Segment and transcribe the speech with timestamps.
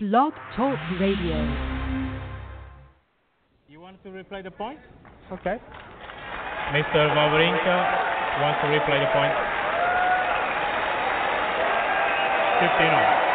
[0.00, 1.42] Blog Talk Radio.
[3.68, 4.78] You want to replay the point?
[5.32, 5.58] Okay.
[6.70, 7.02] Mr.
[7.18, 7.76] Wawrinka
[8.40, 9.34] wants to replay the point.
[12.62, 13.27] 15 on.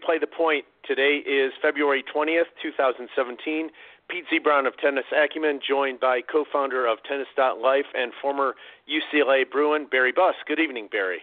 [0.00, 0.64] And welcome to Replay the Point.
[0.86, 3.70] Today is February 20th, 2017.
[4.08, 8.54] Pete Ziebron of Tennis Acumen, joined by co founder of Tennis.life and former
[8.88, 10.34] UCLA Bruin, Barry Buss.
[10.46, 11.20] Good evening, Barry.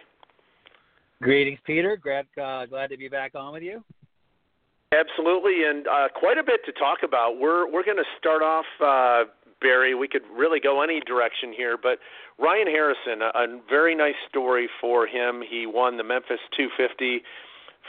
[1.22, 1.96] Greetings, Peter.
[1.96, 3.82] Glad, uh, glad to be back on with you.
[4.92, 7.38] Absolutely, and uh, quite a bit to talk about.
[7.38, 9.28] We're we're going to start off, uh,
[9.60, 9.94] Barry.
[9.94, 11.98] We could really go any direction here, but
[12.38, 15.42] Ryan Harrison, a, a very nice story for him.
[15.48, 17.22] He won the Memphis 250,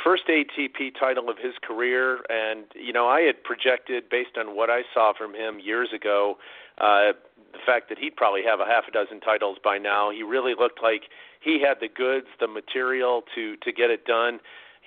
[0.03, 4.69] first ATP title of his career, and you know I had projected based on what
[4.69, 6.37] I saw from him years ago,
[6.77, 7.13] uh,
[7.51, 10.11] the fact that he'd probably have a half a dozen titles by now.
[10.11, 11.03] He really looked like
[11.39, 14.39] he had the goods, the material to to get it done.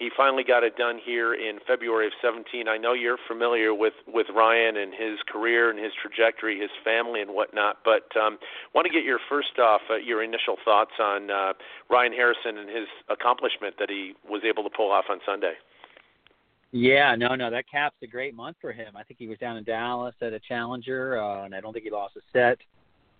[0.02, 2.66] He finally got it done here in February of 17.
[2.66, 7.20] I know you're familiar with with Ryan and his career and his trajectory, his family
[7.20, 7.76] and whatnot.
[7.84, 8.38] But um,
[8.74, 11.52] want to get your first off uh, your initial thoughts on uh,
[11.88, 15.54] Ryan Harrison and his accomplishment that he was able to pull off on Sunday.
[16.72, 18.96] Yeah, no, no, that caps a great month for him.
[18.96, 21.84] I think he was down in Dallas at a challenger, uh, and I don't think
[21.84, 22.58] he lost a set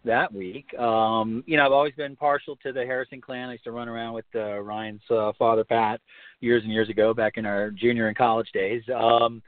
[0.04, 0.72] that week.
[0.78, 3.48] Um, you know, I've always been partial to the Harrison clan.
[3.48, 6.00] I used to run around with uh, Ryan's uh, father, Pat,
[6.40, 8.82] years and years ago, back in our junior and college days.
[8.94, 9.42] Um,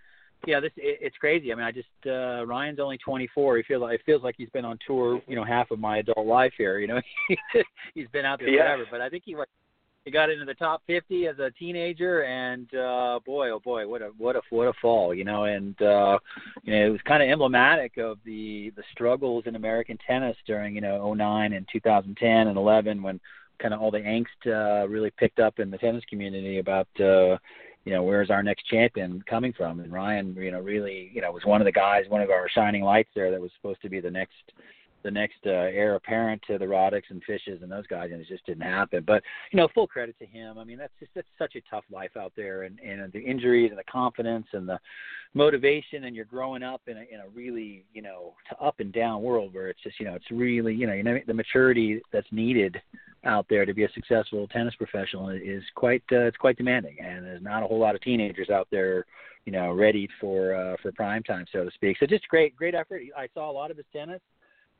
[0.47, 1.53] yeah, this it, it's crazy.
[1.53, 3.57] I mean, I just uh, Ryan's only 24.
[3.59, 5.99] He feels like it feels like he's been on tour, you know, half of my
[5.99, 6.79] adult life here.
[6.79, 7.01] You know,
[7.95, 8.65] he's been out there Yeah.
[8.65, 8.85] forever.
[8.91, 9.49] But I think he like
[10.05, 14.03] he got into the top 50 as a teenager, and uh, boy, oh boy, what
[14.03, 15.45] a what a what a fall, you know.
[15.45, 16.19] And uh,
[16.63, 20.75] you know, it was kind of emblematic of the the struggles in American tennis during
[20.75, 23.19] you know 09 and 2010 and 11 when
[23.59, 27.39] kind of all the angst uh, really picked up in the tennis community about uh,
[27.85, 29.81] you know where's our next champion coming from.
[29.81, 32.49] And Ryan, you know, really you know was one of the guys, one of our
[32.51, 34.53] shining lights there that was supposed to be the next
[35.05, 38.27] the next uh, heir apparent to the Roddicks and Fishes and those guys, and it
[38.27, 39.05] just didn't happen.
[39.07, 39.23] But
[39.53, 40.59] you know, full credit to him.
[40.59, 43.71] I mean, that's just that's such a tough life out there, and and the injuries
[43.71, 44.81] and the confidence and the
[45.35, 49.23] motivation, and you're growing up in a in a really you know up and down
[49.23, 52.27] world where it's just you know it's really you know you know the maturity that's
[52.33, 52.81] needed
[53.25, 57.25] out there to be a successful tennis professional is quite uh, it's quite demanding, and
[57.25, 59.05] there's not a whole lot of teenagers out there
[59.45, 61.99] you know ready for uh, for prime time so to speak.
[62.01, 63.03] So just great great effort.
[63.17, 64.21] I saw a lot of his tennis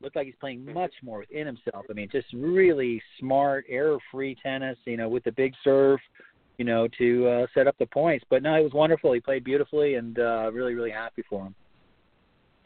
[0.05, 1.85] looked like he's playing much more within himself.
[1.89, 4.77] I mean, just really smart, error-free tennis.
[4.85, 5.99] You know, with the big serve,
[6.57, 8.23] you know, to uh, set up the points.
[8.29, 9.11] But no, it was wonderful.
[9.11, 11.55] He played beautifully, and uh, really, really happy for him.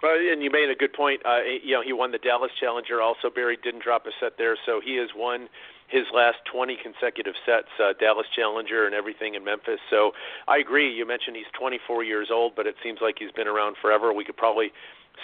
[0.03, 1.21] Well, and you made a good point.
[1.25, 3.01] Uh, you know, he won the Dallas Challenger.
[3.01, 5.49] Also, Barry didn't drop a set there, so he has won
[5.89, 9.79] his last 20 consecutive sets, uh, Dallas Challenger and everything in Memphis.
[9.89, 10.11] So
[10.47, 10.93] I agree.
[10.93, 14.13] You mentioned he's 24 years old, but it seems like he's been around forever.
[14.13, 14.71] We could probably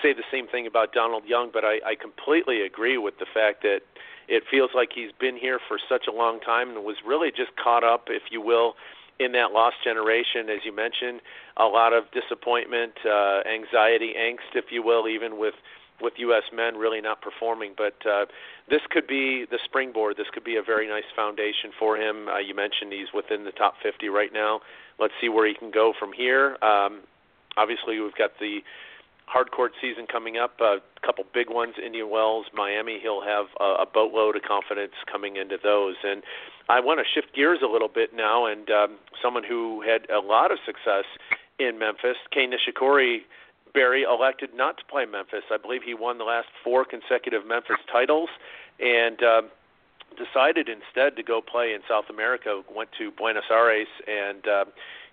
[0.02, 3.64] say the same thing about Donald Young, but I, I completely agree with the fact
[3.64, 3.82] that
[4.28, 7.56] it feels like he's been here for such a long time and was really just
[7.62, 8.74] caught up, if you will,
[9.20, 11.22] in that lost generation, as you mentioned,
[11.58, 15.56] a lot of disappointment, uh, anxiety, angst, if you will, even with
[16.02, 16.44] with U.S.
[16.54, 17.74] men really not performing.
[17.78, 18.26] But uh,
[18.70, 20.18] this could be the springboard.
[20.18, 22.28] This could be a very nice foundation for him.
[22.28, 24.60] Uh, you mentioned he's within the top 50 right now.
[25.00, 26.58] Let's see where he can go from here.
[26.62, 27.04] Um,
[27.56, 28.60] obviously, we've got the
[29.28, 30.60] hard court season coming up.
[30.62, 33.00] A couple big ones, Indian Wells, Miami.
[33.02, 35.96] He'll have a, a boatload of confidence coming into those.
[36.04, 36.24] And
[36.70, 38.46] I want to shift gears a little bit now.
[38.46, 41.06] And um, someone who had a lot of success
[41.60, 43.20] in Memphis, Kei Nishikori,
[43.74, 45.44] Barry elected not to play Memphis.
[45.52, 48.30] I believe he won the last four consecutive Memphis titles,
[48.80, 49.22] and.
[49.24, 49.50] Um,
[50.16, 52.62] decided instead to go play in South America.
[52.74, 54.66] Went to Buenos Aires and uh,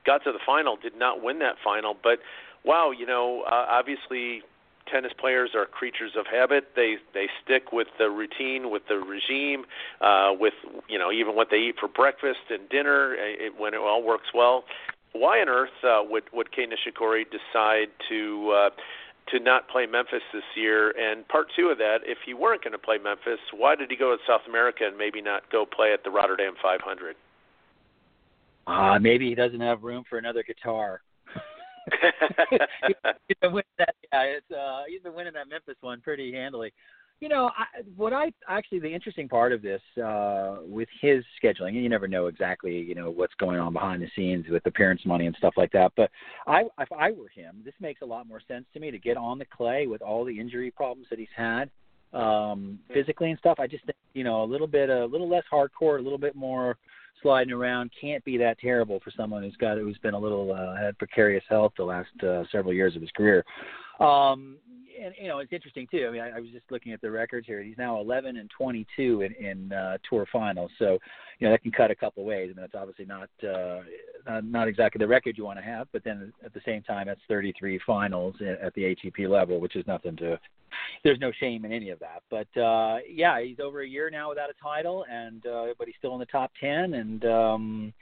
[0.06, 0.76] got to the final.
[0.76, 2.20] Did not win that final, but
[2.64, 4.43] wow, you know, uh, obviously
[4.91, 6.69] tennis players are creatures of habit.
[6.76, 9.64] They they stick with the routine, with the regime,
[10.00, 10.55] uh, with
[10.88, 14.03] you know even what they eat for breakfast and dinner uh, it, when it all
[14.03, 14.64] works well.
[15.12, 18.70] Why on earth uh, would would Kei Nishikori decide to uh,
[19.31, 20.91] to not play Memphis this year?
[20.91, 23.97] And part two of that, if he weren't going to play Memphis, why did he
[23.97, 27.17] go to South America and maybe not go play at the Rotterdam 500?
[28.64, 31.00] Uh, maybe he doesn't have room for another guitar.
[33.29, 33.94] he's been winning that.
[34.12, 36.73] Yeah, it's uh, he's been winning that Memphis one pretty handily.
[37.20, 41.69] you know, I, what I actually the interesting part of this uh, with his scheduling,
[41.69, 45.02] and you never know exactly, you know, what's going on behind the scenes with appearance
[45.06, 45.93] money and stuff like that.
[45.96, 46.11] But
[46.46, 49.17] I, if I were him, this makes a lot more sense to me to get
[49.17, 51.70] on the clay with all the injury problems that he's had
[52.12, 53.58] um, physically and stuff.
[53.61, 56.35] I just think, you know, a little bit, a little less hardcore, a little bit
[56.35, 56.76] more
[57.22, 60.76] sliding around can't be that terrible for someone who's got who's been a little uh,
[60.76, 63.44] had precarious health the last uh, several years of his career.
[64.00, 64.56] Um,
[65.04, 66.06] and you know it's interesting too.
[66.08, 67.62] I mean, I, I was just looking at the records here.
[67.62, 70.99] He's now 11 and 22 in, in uh, tour finals, so
[71.38, 72.50] you know that can cut a couple ways.
[72.52, 73.81] I mean, that's obviously not, uh,
[74.26, 77.06] not not exactly the record you want to have, but then at the same time,
[77.06, 80.38] that's 33 finals at the ATP level, which is nothing to.
[81.04, 82.22] There's no shame in any of that.
[82.31, 85.96] But uh, yeah, he's over a year now without a title, and uh, but he's
[85.99, 87.25] still in the top 10, and.
[87.25, 87.93] um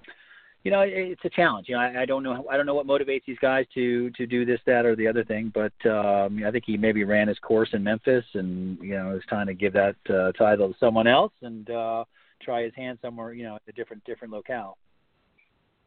[0.63, 1.69] you know, it's a challenge.
[1.69, 2.47] You know, I, I don't know.
[2.51, 5.25] I don't know what motivates these guys to to do this, that, or the other
[5.25, 5.53] thing.
[5.55, 9.23] But um, I think he maybe ran his course in Memphis, and you know, is
[9.29, 12.05] trying to give that uh, title to someone else and uh,
[12.43, 14.77] try his hand somewhere, you know, at a different different locale.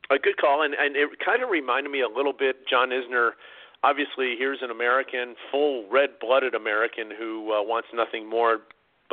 [0.09, 3.31] A good call, and and it kind of reminded me a little bit, John Isner.
[3.83, 8.59] Obviously, here's an American, full red-blooded American who uh, wants nothing more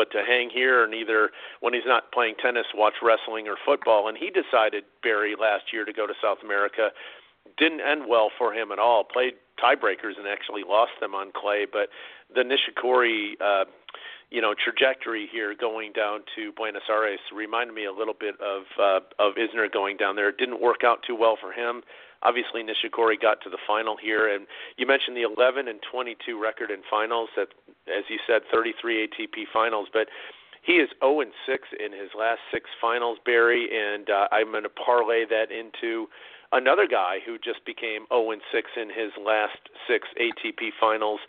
[0.00, 1.28] but to hang here and either
[1.60, 4.08] when he's not playing tennis, watch wrestling or football.
[4.08, 6.88] And he decided Barry last year to go to South America.
[7.58, 9.04] Didn't end well for him at all.
[9.04, 11.66] Played tiebreakers and actually lost them on clay.
[11.70, 11.90] But
[12.34, 13.66] the Nishikori, uh,
[14.30, 18.62] you know, trajectory here going down to Buenos Aires reminded me a little bit of
[18.80, 20.30] uh, of Isner going down there.
[20.30, 21.82] It didn't work out too well for him.
[22.22, 24.46] Obviously, Nishikori got to the final here, and
[24.76, 27.30] you mentioned the 11 and 22 record in finals.
[27.36, 27.48] That,
[27.88, 30.08] as you said, 33 ATP finals, but
[30.62, 34.64] he is 0 and 6 in his last six finals, Barry, and uh, I'm going
[34.64, 36.08] to parlay that into
[36.52, 39.58] another guy who just became 0 and 6 in his last
[39.88, 41.20] six ATP finals,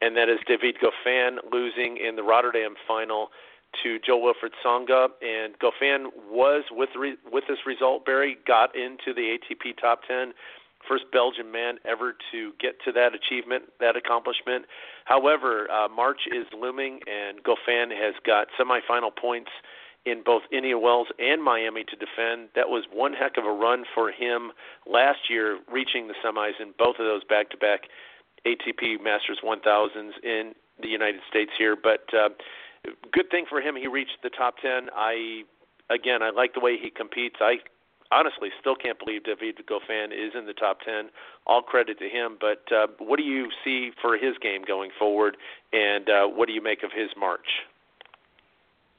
[0.00, 3.28] and that is David Goffin losing in the Rotterdam final
[3.82, 8.04] to Jo-Wilfried Tsonga, and Goffin was with re- with this result.
[8.04, 10.32] Barry got into the ATP top ten,
[10.86, 14.66] first Belgian man ever to get to that achievement, that accomplishment.
[15.04, 19.50] However, uh, March is looming, and Goffin has got semifinal points
[20.06, 22.48] in both Indian Wells and Miami to defend.
[22.54, 24.52] That was one heck of a run for him
[24.86, 27.80] last year, reaching the semis in both of those back-to-back
[28.46, 32.04] ATP Masters 1000s in the United States here, but.
[32.12, 32.30] Uh,
[33.12, 33.76] good thing for him.
[33.76, 34.88] He reached the top ten.
[34.94, 35.42] I
[35.90, 37.36] again, I like the way he competes.
[37.40, 37.56] I
[38.12, 41.10] honestly still can't believe David Goffin is in the top ten.
[41.46, 42.38] All credit to him.
[42.40, 45.36] But uh, what do you see for his game going forward,
[45.72, 47.46] and uh, what do you make of his march?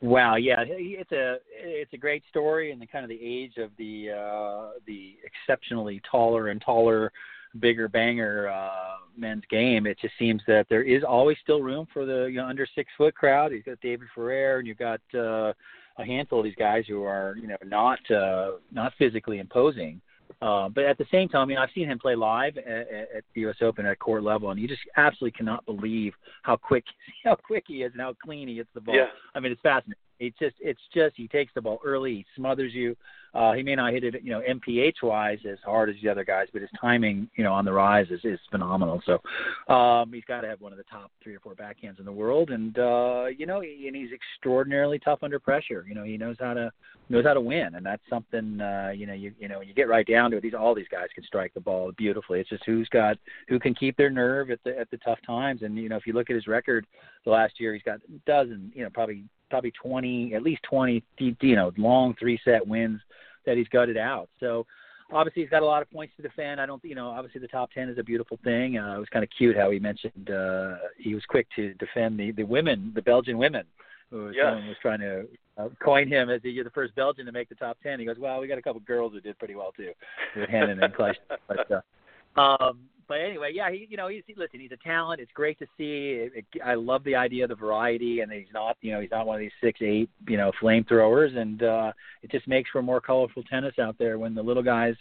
[0.02, 3.70] Wow, yeah, it's a it's a great story, and the kind of the age of
[3.78, 7.12] the uh, the exceptionally taller and taller
[7.60, 12.06] bigger banger uh, men's game, it just seems that there is always still room for
[12.06, 13.52] the you know under six foot crowd.
[13.52, 15.54] You've got David Ferrer, and you've got uh,
[15.98, 20.02] a handful of these guys who are you know not uh, not physically imposing.
[20.42, 23.24] Uh, but at the same time, you know, I've seen him play live at, at
[23.36, 23.58] the U.S.
[23.62, 26.86] Open at court level, and you just absolutely cannot believe how quick
[27.24, 28.96] how quick he is and how clean he hits the ball.
[28.96, 29.08] Yeah.
[29.36, 30.00] I mean, it's fascinating.
[30.20, 32.96] It's just it's just he takes the ball early, he smothers you.
[33.34, 36.26] Uh, he may not hit it, you know, MPH wise as hard as the other
[36.26, 39.02] guys, but his timing, you know, on the rise is, is phenomenal.
[39.06, 42.06] So um, he's got to have one of the top three or four backhands in
[42.06, 45.86] the world, and uh, you know, and he's extraordinarily tough under pressure.
[45.88, 46.72] You know, he knows how to
[47.10, 48.60] knows how to win, and that's something.
[48.60, 50.76] Uh, you know, you you know, when you get right down to it, these all
[50.76, 52.42] these guys can strike the ball beautifully.
[52.42, 55.62] It's just who's got who can keep their nerve at the at the tough times.
[55.62, 56.86] And you know, if you look at his record
[57.26, 61.04] the last year, he's got a dozen, you know, probably probably 20, at least 20,
[61.20, 63.02] you know, long three set wins
[63.46, 64.30] that he's gutted out.
[64.40, 64.66] So
[65.12, 66.60] obviously he's got a lot of points to defend.
[66.60, 68.78] I don't, you know, obviously the top 10 is a beautiful thing.
[68.78, 72.20] Uh, it was kind of cute how he mentioned uh, he was quick to defend
[72.20, 73.66] the the women, the Belgian women.
[74.10, 74.56] Who was, yeah.
[74.68, 75.26] was trying to
[75.58, 77.98] uh, coin him as the, you're the first Belgian to make the top 10.
[77.98, 79.92] He goes, well, we got a couple girls who did pretty well too,
[80.36, 81.16] with Henin and Clijsters.
[81.48, 85.20] But uh, um, but anyway, yeah, he you know he's listen, he's a talent.
[85.20, 86.30] It's great to see.
[86.34, 89.12] It, it, I love the idea of the variety, and he's not you know he's
[89.12, 91.92] not one of these six eight you know flamethrowers, and uh,
[92.24, 94.96] it just makes for more colorful tennis out there when the little guys.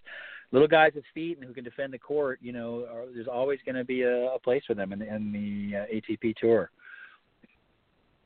[0.53, 3.61] Little guys with feet and who can defend the court, you know, are, there's always
[3.65, 6.73] going to be a, a place for them in, in the uh, ATP Tour.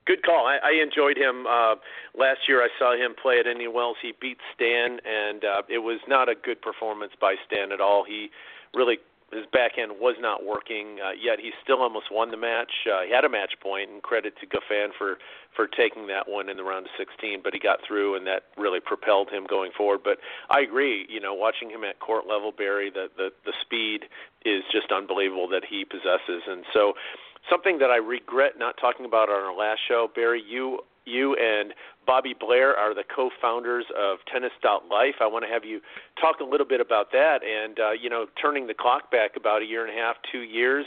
[0.07, 0.47] Good call.
[0.47, 1.77] I, I enjoyed him uh,
[2.19, 2.63] last year.
[2.63, 3.97] I saw him play at Indian Wells.
[4.03, 8.05] He beat Stan, and uh, it was not a good performance by Stan at all.
[8.05, 8.31] He
[8.75, 8.99] really
[9.35, 12.73] his backhand was not working, uh, yet he still almost won the match.
[12.87, 15.19] Uh, he had a match point, and credit to Goffin for
[15.55, 17.41] for taking that one in the round of 16.
[17.43, 20.01] But he got through, and that really propelled him going forward.
[20.03, 20.19] But
[20.51, 21.07] I agree.
[21.09, 24.07] You know, watching him at court level, Barry, the the the speed
[24.45, 26.95] is just unbelievable that he possesses, and so
[27.51, 30.43] something that I regret not talking about on our last show, Barry.
[30.47, 31.75] You you and
[32.07, 35.17] Bobby Blair are the co-founders of Tennis.life.
[35.21, 35.81] I want to have you
[36.21, 39.63] talk a little bit about that, and uh, you know, turning the clock back about
[39.63, 40.87] a year and a half, two years.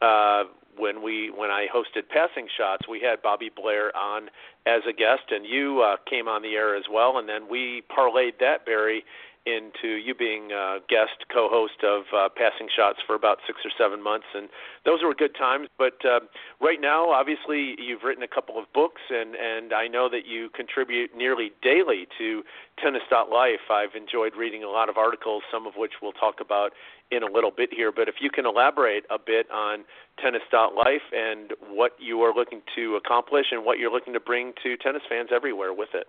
[0.00, 0.44] Uh,
[0.76, 4.30] when we when I hosted Passing Shots, we had Bobby Blair on
[4.66, 7.82] as a guest, and you uh, came on the air as well, and then we
[7.90, 9.04] parlayed that Barry
[9.50, 14.02] into you being a guest co-host of uh, Passing Shots for about six or seven
[14.02, 14.48] months, and
[14.84, 15.68] those were good times.
[15.78, 16.20] But uh,
[16.60, 20.48] right now, obviously, you've written a couple of books, and and I know that you
[20.54, 22.42] contribute nearly daily to
[22.82, 23.68] Tennis.life.
[23.70, 26.72] I've enjoyed reading a lot of articles, some of which we'll talk about
[27.10, 27.92] in a little bit here.
[27.92, 29.84] But if you can elaborate a bit on
[30.22, 34.76] Tennis.life and what you are looking to accomplish and what you're looking to bring to
[34.76, 36.06] tennis fans everywhere with it.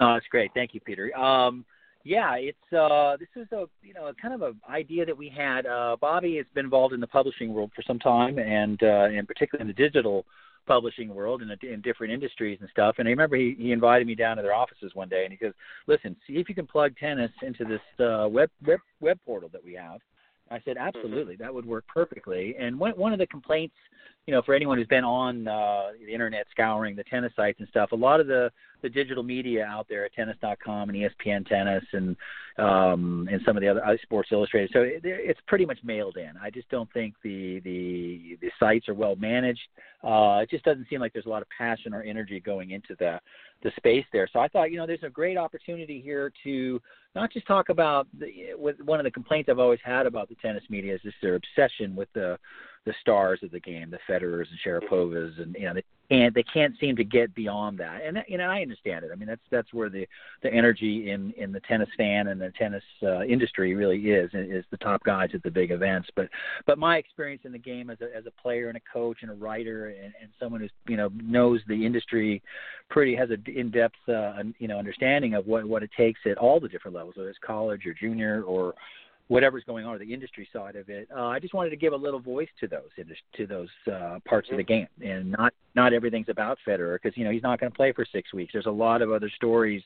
[0.00, 0.50] Oh, that's great.
[0.54, 1.16] Thank you, Peter.
[1.16, 1.64] Um,
[2.04, 5.66] yeah, it's uh, this is a you know kind of an idea that we had.
[5.66, 9.26] Uh, Bobby has been involved in the publishing world for some time, and uh, and
[9.28, 10.24] particularly in the digital
[10.66, 12.96] publishing world and in, in different industries and stuff.
[12.98, 15.36] And I remember he, he invited me down to their offices one day, and he
[15.36, 15.52] goes,
[15.86, 19.64] "Listen, see if you can plug tennis into this uh, web web web portal that
[19.64, 20.00] we have."
[20.50, 20.88] I said, mm-hmm.
[20.88, 23.74] "Absolutely, that would work perfectly." And one one of the complaints
[24.30, 27.66] you know, for anyone who's been on uh, the internet scouring the tennis sites and
[27.68, 28.48] stuff, a lot of the
[28.80, 32.16] the digital media out there at tennis.com and ESPN Tennis and
[32.56, 34.70] um, and some of the other uh, Sports Illustrated.
[34.72, 36.30] So it, it's pretty much mailed in.
[36.40, 39.66] I just don't think the the the sites are well managed.
[40.04, 42.94] Uh, it just doesn't seem like there's a lot of passion or energy going into
[43.00, 43.18] the
[43.64, 44.28] the space there.
[44.32, 46.80] So I thought, you know, there's a great opportunity here to
[47.16, 50.36] not just talk about the, with one of the complaints I've always had about the
[50.36, 52.38] tennis media is just their obsession with the
[52.86, 56.42] the stars of the game, the Federers and Sharapovas, and you know they can't they
[56.42, 58.00] can't seem to get beyond that.
[58.04, 59.10] And you know I understand it.
[59.12, 60.06] I mean that's that's where the
[60.42, 64.64] the energy in in the tennis fan and the tennis uh, industry really is is
[64.70, 66.08] the top guys at the big events.
[66.16, 66.28] But
[66.66, 69.30] but my experience in the game as a as a player and a coach and
[69.30, 72.42] a writer and, and someone who's you know knows the industry
[72.88, 76.38] pretty has a in depth uh, you know understanding of what what it takes at
[76.38, 78.74] all the different levels, whether it's college or junior or
[79.30, 81.08] whatever's going on, or the industry side of it.
[81.16, 82.88] Uh, I just wanted to give a little voice to those
[83.36, 87.24] to those uh, parts of the game, and not not everything's about Federer because you
[87.24, 88.52] know he's not going to play for six weeks.
[88.52, 89.82] There's a lot of other stories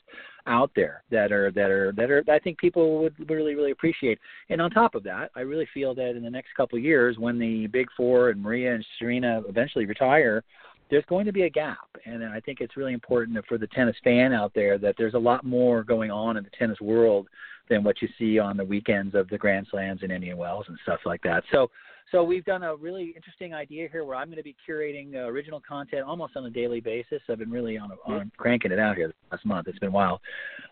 [0.46, 4.18] out there that are that are that are I think people would really really appreciate.
[4.48, 7.18] And on top of that, I really feel that in the next couple of years,
[7.18, 10.42] when the Big Four and Maria and Serena eventually retire,
[10.90, 13.96] there's going to be a gap, and I think it's really important for the tennis
[14.02, 17.28] fan out there that there's a lot more going on in the tennis world
[17.68, 20.78] than what you see on the weekends of the Grand Slams and Indian Wells and
[20.82, 21.42] stuff like that.
[21.50, 21.70] So,
[22.12, 25.20] so we've done a really interesting idea here where I'm going to be curating uh,
[25.20, 27.22] original content almost on a daily basis.
[27.30, 29.68] I've been really on, a, on cranking it out here last month.
[29.68, 30.20] It's been wild.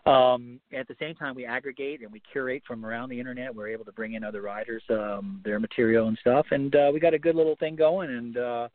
[0.05, 3.53] Um, at the same time, we aggregate and we curate from around the internet.
[3.53, 6.99] We're able to bring in other writers, um, their material and stuff, and uh, we
[6.99, 8.09] got a good little thing going.
[8.09, 8.67] And uh,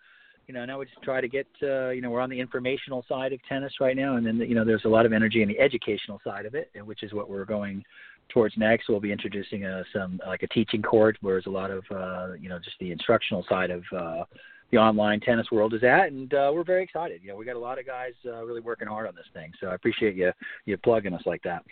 [0.49, 3.05] you know, now we just try to get, uh, you know, we're on the informational
[3.07, 5.49] side of tennis right now, and then you know, there's a lot of energy in
[5.49, 7.85] the educational side of it, which is what we're going
[8.31, 8.89] towards next.
[8.89, 12.33] We'll be introducing uh, some like a teaching court, where there's a lot of, uh,
[12.41, 14.25] you know, just the instructional side of uh,
[14.71, 17.21] the online tennis world is at, and uh, we're very excited.
[17.23, 19.53] You know, we got a lot of guys uh, really working hard on this thing,
[19.61, 20.33] so I appreciate you
[20.65, 21.63] you plugging us like that.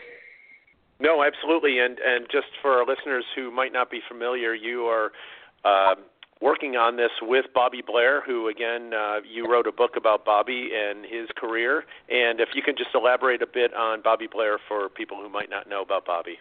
[1.01, 5.13] No, absolutely, and and just for our listeners who might not be familiar, you are.
[5.65, 5.95] Uh,
[6.41, 10.71] working on this with Bobby Blair, who again uh, you wrote a book about Bobby
[10.75, 11.85] and his career.
[12.09, 15.51] And if you can just elaborate a bit on Bobby Blair for people who might
[15.51, 16.39] not know about Bobby.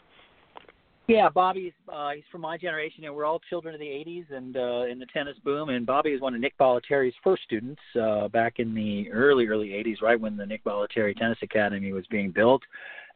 [1.08, 4.58] Yeah, Bobby's uh, he's from my generation, and we're all children of the '80s and
[4.58, 5.70] uh, in the tennis boom.
[5.70, 9.70] And Bobby is one of Nick Bollettieri's first students uh, back in the early early
[9.70, 12.64] '80s, right when the Nick Bollettieri Tennis Academy was being built.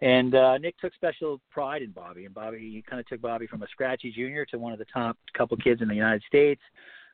[0.02, 3.48] And uh, Nick took special pride in Bobby, and Bobby he kind of took Bobby
[3.48, 6.62] from a scratchy junior to one of the top couple kids in the United States.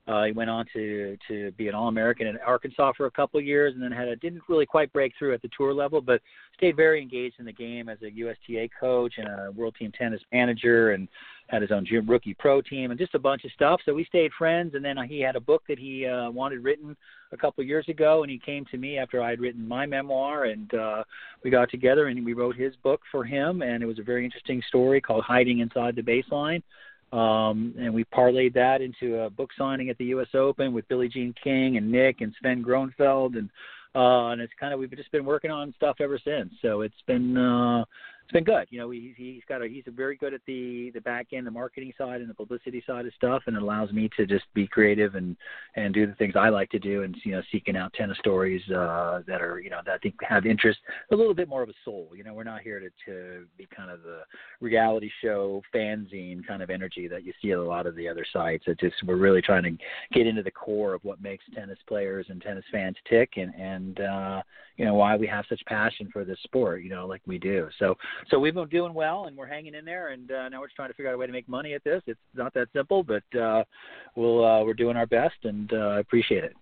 [0.08, 3.46] Uh, he went on to to be an All-American in Arkansas for a couple of
[3.46, 6.22] years, and then had a didn't really quite break through at the tour level, but
[6.56, 10.22] stayed very engaged in the game as a USTA coach and a World Team Tennis
[10.32, 11.08] manager, and
[11.48, 13.82] had his own rookie pro team and just a bunch of stuff.
[13.86, 16.96] So we stayed friends, and then he had a book that he uh, wanted written
[17.32, 19.86] a couple of years ago, and he came to me after I had written my
[19.86, 21.04] memoir, and uh,
[21.44, 24.26] we got together and we wrote his book for him, and it was a very
[24.26, 26.64] interesting story called Hiding Inside the Baseline.
[27.12, 30.28] Um, and we parlayed that into a book signing at the U.S.
[30.34, 33.50] Open with Billie Jean King and Nick and Sven Groeneveld, and
[33.96, 36.54] uh, and it's kind of we've just been working on stuff ever since.
[36.62, 37.86] So it's been uh,
[38.26, 38.66] it's been good.
[38.72, 41.46] You know, he, he's got a he's a very good at the the back end,
[41.46, 44.46] the marketing side, and the publicity side of stuff, and it allows me to just
[44.56, 45.38] be creative and
[45.76, 48.64] and do the things I like to do, and you know, seeking out tennis stories
[48.72, 50.80] uh, that are you know that I think have interest,
[51.12, 52.10] a little bit more of a soul.
[52.16, 54.22] You know, we're not here to to be kind of the
[54.60, 58.26] reality show fanzine kind of energy that you see at a lot of the other
[58.34, 58.64] sites.
[58.66, 59.78] It just we're really trying to
[60.14, 64.00] get into the core of what makes tennis players and tennis fans tick, and and
[64.00, 64.42] uh,
[64.78, 66.82] you know why we have such passion for this sport.
[66.82, 67.70] You know, like we do.
[67.78, 67.96] So
[68.30, 70.76] so we've been doing well, and we're hanging in there, and uh, now we're just
[70.76, 72.02] trying to figure out a way to make money at this.
[72.08, 73.64] It's not that simple, but uh,
[74.16, 76.54] we'll uh, we're doing our best, and uh, I appreciate it.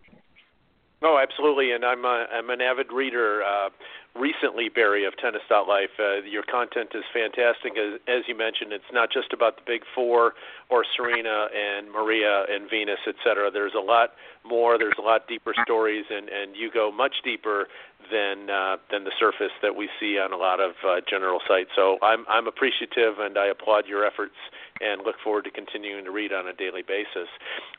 [1.06, 3.44] Oh, absolutely, and I'm a, I'm an avid reader.
[3.44, 3.70] Uh,
[4.16, 7.74] recently, Barry of Tennis.life, uh, your content is fantastic.
[7.78, 10.32] As, as you mentioned, it's not just about the big four
[10.70, 13.52] or Serena and Maria and Venus, et cetera.
[13.52, 14.12] There's a lot
[14.46, 14.78] more.
[14.78, 17.68] There's a lot deeper stories, and and you go much deeper
[18.12, 21.70] than uh, than the surface that we see on a lot of uh, general sites.
[21.76, 24.36] So I'm I'm appreciative, and I applaud your efforts
[24.82, 27.30] and look forward to continuing to read on a daily basis.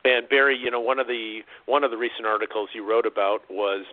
[0.04, 3.42] And Barry, you know, one of the one of the recent articles you wrote about
[3.50, 3.84] was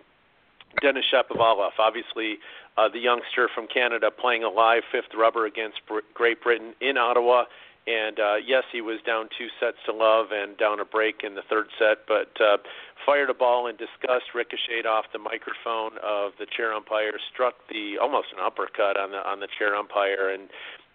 [0.80, 2.38] Denis Shapovalov, obviously
[2.76, 6.96] uh, the youngster from Canada playing a live fifth rubber against Br- Great Britain in
[6.96, 7.44] Ottawa.
[7.86, 11.34] And uh, yes, he was down two sets to love and down a break in
[11.34, 12.58] the third set, but uh,
[13.04, 17.98] fired a ball in disgust, ricocheted off the microphone of the chair umpire, struck the
[18.00, 20.48] almost an uppercut on the on the chair umpire, and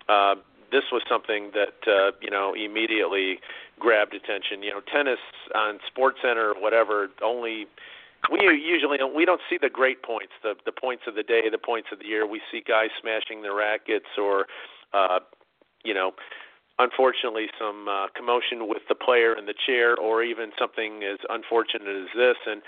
[0.08, 0.36] uh,
[0.72, 3.39] this was something that uh, you know immediately
[3.79, 4.63] grabbed attention.
[4.63, 5.20] You know, tennis
[5.56, 7.67] on Sports Center or whatever only
[8.32, 11.50] we usually don't, we don't see the great points, the the points of the day,
[11.51, 12.25] the points of the year.
[12.25, 14.48] We see guys smashing their rackets or
[14.94, 15.20] uh,
[15.84, 16.12] you know
[16.79, 21.88] unfortunately some uh, commotion with the player in the chair or even something as unfortunate
[21.88, 22.38] as this.
[22.46, 22.62] And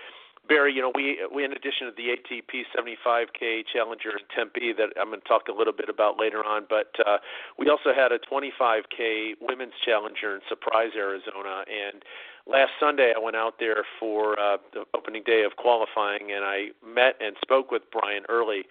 [0.48, 4.90] Barry, you know, we we in addition to the ATP 75K Challenger in Tempe that
[5.00, 7.18] I'm going to talk a little bit about later on, but uh,
[7.60, 12.02] we also had a 25K Women's Challenger in Surprise, Arizona, and
[12.48, 16.70] last Sunday I went out there for uh, the opening day of qualifying, and I
[16.84, 18.64] met and spoke with Brian Early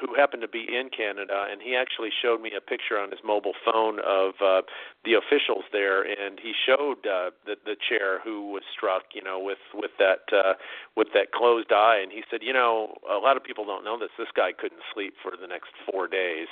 [0.00, 3.20] who happened to be in Canada, and he actually showed me a picture on his
[3.24, 4.62] mobile phone of uh,
[5.04, 9.38] the officials there, and he showed uh, the the chair who was struck, you know,
[9.38, 10.54] with with that uh,
[10.96, 13.98] with that closed eye, and he said, you know, a lot of people don't know
[13.98, 14.10] this.
[14.18, 16.48] This guy couldn't sleep for the next four days,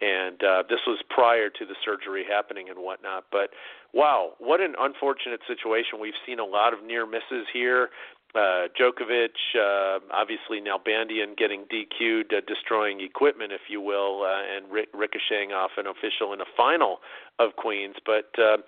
[0.00, 3.24] and uh, this was prior to the surgery happening and whatnot.
[3.32, 3.50] But
[3.94, 5.98] wow, what an unfortunate situation.
[6.00, 7.88] We've seen a lot of near misses here
[8.34, 14.70] uh, Djokovic, uh, obviously Nalbandian getting DQ'd, uh, destroying equipment, if you will, uh, and
[14.72, 16.98] ri- ricocheting off an official in a final
[17.38, 17.96] of Queens.
[18.04, 18.58] But uh,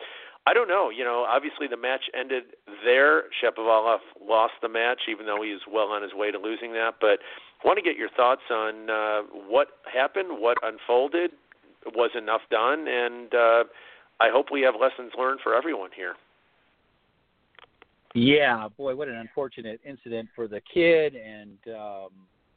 [0.47, 0.91] I don't know.
[0.91, 2.45] You know, obviously the match ended
[2.85, 3.25] there.
[3.43, 6.97] Shapovalov lost the match, even though he's well on his way to losing that.
[7.01, 7.21] But
[7.63, 11.31] I want to get your thoughts on uh, what happened, what unfolded,
[11.95, 13.65] was enough done, and uh,
[14.21, 16.15] I hope we have lessons learned for everyone here.
[18.15, 22.11] Yeah, boy, what an unfortunate incident for the kid, and um,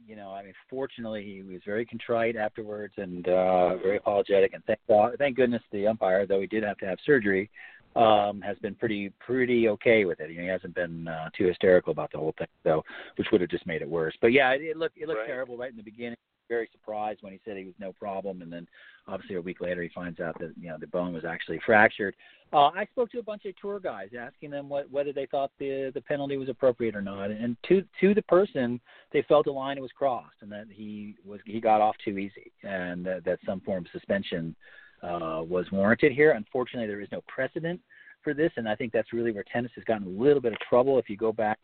[0.06, 4.62] you know, I mean, fortunately, he was very contrite afterwards and uh, very apologetic, and
[4.66, 7.50] thank God, thank goodness the umpire, though he did have to have surgery,
[7.96, 10.30] um, has been pretty pretty okay with it.
[10.30, 12.84] You know, he hasn't been uh, too hysterical about the whole thing, so
[13.16, 14.14] which would have just made it worse.
[14.20, 15.26] But yeah, it, it looked it looked right.
[15.26, 16.16] terrible right in the beginning
[16.48, 18.66] very surprised when he said he was no problem, and then
[19.06, 22.14] obviously a week later he finds out that you know the bone was actually fractured.
[22.52, 25.50] Uh, I spoke to a bunch of tour guys asking them what whether they thought
[25.58, 28.80] the the penalty was appropriate or not, and to to the person
[29.12, 32.52] they felt the line was crossed and that he was he got off too easy,
[32.62, 34.54] and that, that some form of suspension
[35.02, 36.32] uh, was warranted here.
[36.32, 37.80] Unfortunately, there is no precedent
[38.24, 40.58] for this, and I think that's really where tennis has gotten a little bit of
[40.60, 40.98] trouble.
[40.98, 41.58] If you go back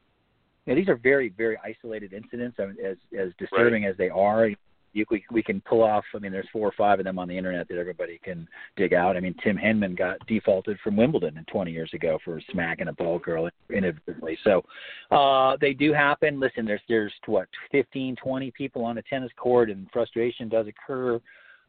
[0.66, 2.56] you know, these are very, very isolated incidents.
[2.58, 3.90] I mean, as as disturbing right.
[3.90, 4.50] as they are,
[4.94, 6.04] you, we, we can pull off.
[6.14, 8.94] I mean, there's four or five of them on the internet that everybody can dig
[8.94, 9.16] out.
[9.16, 13.18] I mean, Tim Henman got defaulted from Wimbledon 20 years ago for smacking a ball
[13.18, 14.38] girl inadvertently.
[14.44, 14.64] So
[15.10, 16.40] uh, they do happen.
[16.40, 21.20] Listen, there's there's what 15, 20 people on a tennis court, and frustration does occur.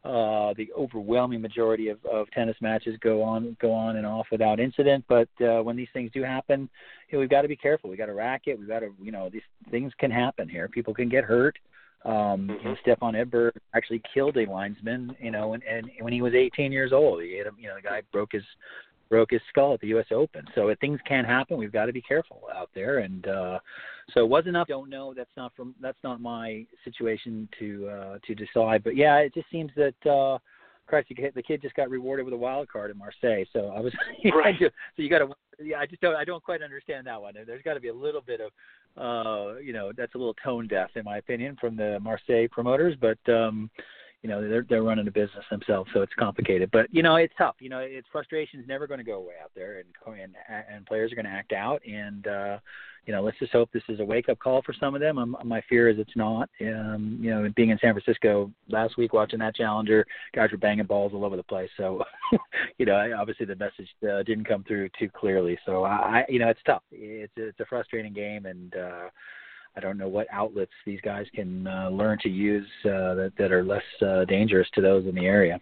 [0.04, 4.60] Uh, the overwhelming majority of, of tennis matches go on go on and off without
[4.60, 5.04] incident.
[5.10, 6.70] But uh, when these things do happen,
[7.10, 7.90] you know, we've got to be careful.
[7.90, 8.60] We got to rack it.
[8.60, 10.68] We've got to you know these things can happen here.
[10.68, 11.58] People can get hurt.
[12.06, 12.52] Um, mm-hmm.
[12.52, 16.34] you know, Stefan Edberg actually killed a linesman, you know, and, and when he was
[16.34, 18.44] 18 years old, he him, you know, the guy broke his
[19.10, 20.06] broke his skull at the U.S.
[20.12, 20.46] Open.
[20.56, 23.00] So if things can happen, we've got to be careful out there.
[23.00, 23.60] And uh,
[24.14, 24.68] so it wasn't enough.
[24.68, 25.14] Don't know.
[25.16, 25.76] That's not from.
[25.82, 28.84] That's not my situation to uh, to decide.
[28.84, 30.10] But yeah, it just seems that.
[30.10, 30.38] Uh,
[30.88, 33.46] Christ, the kid just got rewarded with a wild card in Marseille.
[33.54, 33.92] So I was,
[34.36, 34.54] right.
[34.60, 37.34] so you got to, yeah, I just don't, I don't quite understand that one.
[37.46, 38.52] There's got to be a little bit of,
[38.98, 42.96] uh, you know, that's a little tone deaf in my opinion from the Marseille promoters.
[43.00, 43.70] But um,
[44.26, 46.72] you know they're they're running a business themselves, so it's complicated.
[46.72, 47.58] But you know it's tough.
[47.60, 50.34] You know, it's frustration is never going to go away out there, and and
[50.68, 51.80] and players are going to act out.
[51.86, 52.58] And uh,
[53.06, 55.18] you know, let's just hope this is a wake up call for some of them.
[55.18, 56.50] I'm, my fear is it's not.
[56.62, 60.86] Um, you know, being in San Francisco last week watching that Challenger, guys were banging
[60.86, 61.70] balls all over the place.
[61.78, 62.04] So,
[62.78, 65.58] you know, obviously the message uh, didn't come through too clearly.
[65.66, 66.84] So I, you know, it's tough.
[66.92, 69.10] It's it's a frustrating game, and uh,
[69.76, 73.52] I don't know what outlets these guys can uh, learn to use uh, that that
[73.52, 75.60] are less uh, dangerous to those in the area.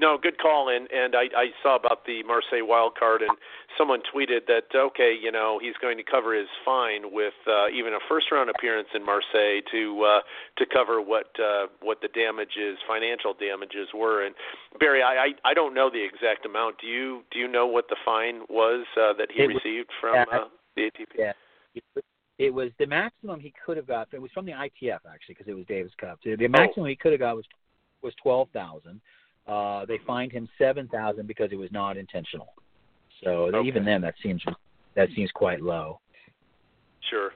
[0.00, 0.68] No, good call.
[0.68, 3.30] And and I, I saw about the Marseille wild card, and
[3.76, 7.92] someone tweeted that okay, you know, he's going to cover his fine with uh, even
[7.92, 10.20] a first round appearance in Marseille to uh,
[10.58, 14.24] to cover what uh, what the damages, financial damages were.
[14.24, 14.34] And
[14.80, 16.76] Barry, I, I I don't know the exact amount.
[16.80, 20.26] Do you do you know what the fine was uh, that he it received was,
[20.26, 21.06] from uh, the ATP?
[21.18, 21.32] Yeah.
[22.38, 24.08] It was the maximum he could have got.
[24.12, 26.18] It was from the ITF actually, because it was Davis Cup.
[26.22, 26.48] The Oh.
[26.48, 27.46] maximum he could have got was
[28.02, 29.00] was twelve thousand.
[29.46, 32.52] Uh, they fined him seven thousand because it was not intentional.
[33.22, 33.68] So Okay.
[33.68, 34.42] even then, that seems
[34.94, 36.00] that seems quite low.
[37.08, 37.30] Sure.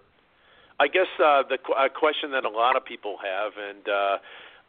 [0.81, 4.19] I guess uh, the qu- a question that a lot of people have, and uh,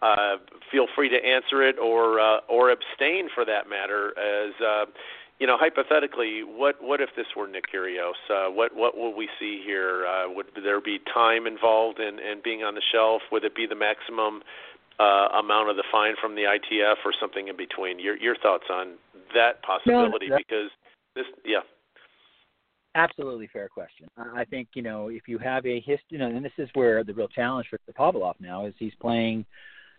[0.06, 0.38] uh,
[0.72, 4.86] feel free to answer it or uh, or abstain for that matter, is uh,
[5.40, 8.20] you know hypothetically, what what if this were Nick Kyrgios?
[8.30, 10.06] Uh, what what will we see here?
[10.06, 13.22] Uh, would there be time involved in, in being on the shelf?
[13.32, 14.44] Would it be the maximum
[15.02, 18.00] uh, amount of the fine from the ITF or something in between?
[18.00, 18.94] Your your thoughts on
[19.34, 20.30] that possibility?
[20.30, 20.70] that- because
[21.16, 21.60] this, yeah,
[22.94, 24.10] Absolutely fair question.
[24.18, 26.70] I I think you know if you have a history, you know, and this is
[26.74, 29.46] where the real challenge for Shapovalov now is he's playing.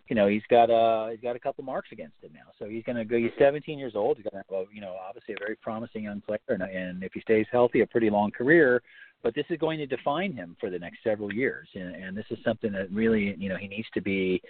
[0.08, 2.82] You know, he's got a he's got a couple marks against him now, so he's
[2.84, 3.16] going to go.
[3.16, 4.18] He's 17 years old.
[4.18, 7.02] He's going to have, a, you know, obviously a very promising young player, and, and
[7.02, 8.82] if he stays healthy, a pretty long career.
[9.22, 12.26] But this is going to define him for the next several years, and, and this
[12.30, 14.42] is something that really, you know, he needs to be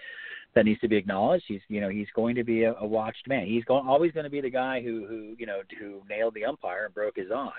[0.55, 1.45] that needs to be acknowledged.
[1.49, 3.47] He's you know he's going to be a, a watched man.
[3.47, 6.45] He's going always going to be the guy who who you know who nailed the
[6.45, 7.51] umpire and broke his eye,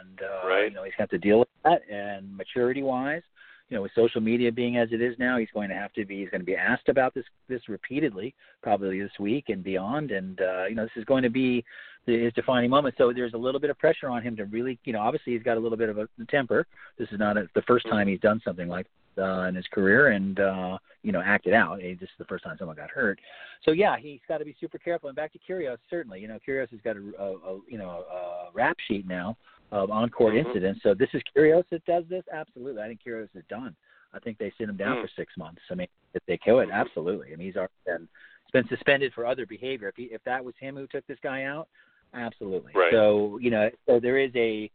[0.00, 0.64] and uh, Right.
[0.68, 1.82] you know he's got to deal with that.
[1.90, 3.22] And maturity wise,
[3.68, 6.04] you know with social media being as it is now, he's going to have to
[6.04, 10.10] be he's going to be asked about this this repeatedly, probably this week and beyond.
[10.12, 11.64] And uh, you know this is going to be
[12.06, 12.94] the- his defining moment.
[12.96, 15.42] So there's a little bit of pressure on him to really you know obviously he's
[15.42, 16.64] got a little bit of a temper.
[16.96, 18.86] This is not a, the first time he's done something like
[19.18, 21.80] uh, in his career and uh, you know acted out.
[21.82, 23.18] Eh, This is the first time someone got hurt.
[23.64, 25.08] So yeah, he's got to be super careful.
[25.08, 27.90] And back to Kyrgios, certainly, you know, Kyrgios has got a, a, a you know
[27.90, 29.36] a rap sheet now
[29.72, 30.46] of on-court Mhm.
[30.46, 30.80] incidents.
[30.82, 32.22] So this is Kyrgios that does this.
[32.32, 33.74] Absolutely, I think Kyrgios is done.
[34.12, 35.02] I think they sit him down Mm.
[35.02, 35.60] for six months.
[35.70, 37.32] I mean, if they kill it, absolutely.
[37.32, 38.08] I mean, he's already been
[38.44, 39.88] he's been suspended for other behavior.
[39.88, 41.68] If he, if that was him who took this guy out,
[42.14, 42.72] absolutely.
[42.74, 42.92] Right.
[42.92, 44.70] So you know, so there is a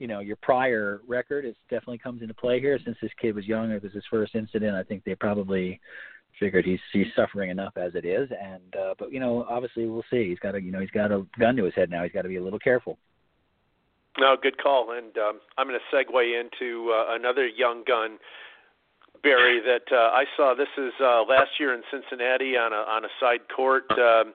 [0.00, 2.78] you know your prior record is definitely comes into play here.
[2.84, 4.74] Since this kid was young, it was his first incident.
[4.74, 5.78] I think they probably
[6.40, 8.28] figured he's he's suffering enough as it is.
[8.30, 10.28] And uh, but you know, obviously we'll see.
[10.28, 12.02] He's got a you know he's got a gun to his head now.
[12.02, 12.98] He's got to be a little careful.
[14.18, 14.92] No, good call.
[14.96, 18.18] And um, I'm going to segue into uh, another young gun,
[19.22, 20.54] Barry, that uh, I saw.
[20.54, 23.84] This is uh, last year in Cincinnati on a on a side court.
[23.92, 24.32] Um,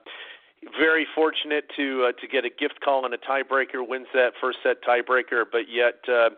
[0.78, 3.86] very fortunate to uh, to get a gift call and a tiebreaker.
[3.86, 6.30] Wins that first set tiebreaker, but yet uh,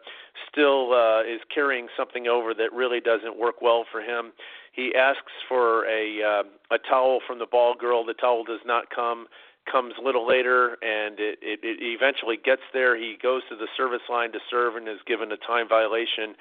[0.50, 4.32] still uh, is carrying something over that really doesn't work well for him.
[4.72, 8.04] He asks for a uh, a towel from the ball girl.
[8.04, 9.26] The towel does not come
[9.70, 12.96] comes a little later, and it, it, it eventually gets there.
[12.96, 16.34] He goes to the service line to serve and is given a time violation,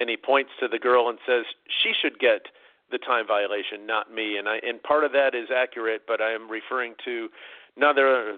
[0.00, 2.46] and he points to the girl and says she should get
[2.90, 4.36] the time violation, not me.
[4.36, 7.28] And I and part of that is accurate, but I am referring to
[7.76, 8.36] none other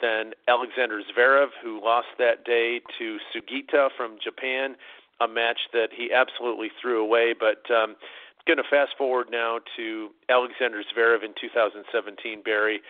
[0.00, 4.74] than, Alexander Zverev, who lost that day to Sugita from Japan,
[5.20, 7.34] a match that he absolutely threw away.
[7.38, 7.94] But um,
[8.46, 12.80] going to fast forward now to Alexander Zverev in 2017, Barry.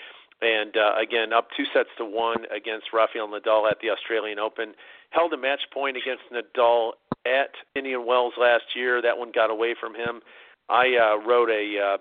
[0.41, 4.73] And uh, again, up two sets to one against Rafael Nadal at the Australian Open.
[5.11, 6.93] Held a match point against Nadal
[7.27, 9.03] at Indian Wells last year.
[9.03, 10.23] That one got away from him.
[10.71, 11.99] I uh, wrote a uh,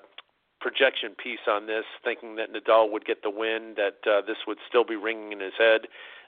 [0.61, 4.57] projection piece on this, thinking that Nadal would get the win, that uh, this would
[4.67, 5.81] still be ringing in his head.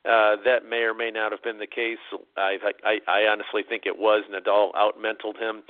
[0.03, 1.99] Uh, that may or may not have been the case.
[2.35, 4.23] I, I, I honestly think it was.
[4.31, 5.61] Nadal outmentaled him.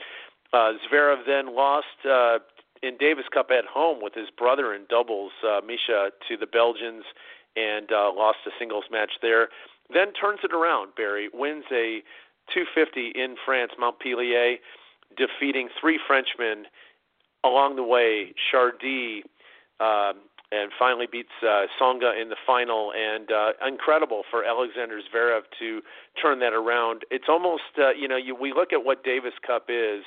[0.54, 2.40] Uh, Zverev then lost uh,
[2.82, 7.04] in Davis Cup at home with his brother in doubles, uh, Misha, to the Belgians,
[7.56, 9.50] and uh, lost a singles match there.
[9.94, 10.96] Then turns it around.
[10.96, 12.02] Barry wins a
[12.54, 14.58] 250 in France, Montpellier,
[15.17, 16.65] defeating three Frenchmen
[17.43, 18.34] along the way.
[18.52, 19.21] Chardy.
[19.80, 20.21] Um,
[20.52, 22.91] and finally beats uh, Tsonga in the final.
[22.91, 25.82] And uh, incredible for Alexander Zverev to
[26.21, 27.04] turn that around.
[27.10, 30.04] It's almost, uh, you know, you, we look at what Davis Cup is,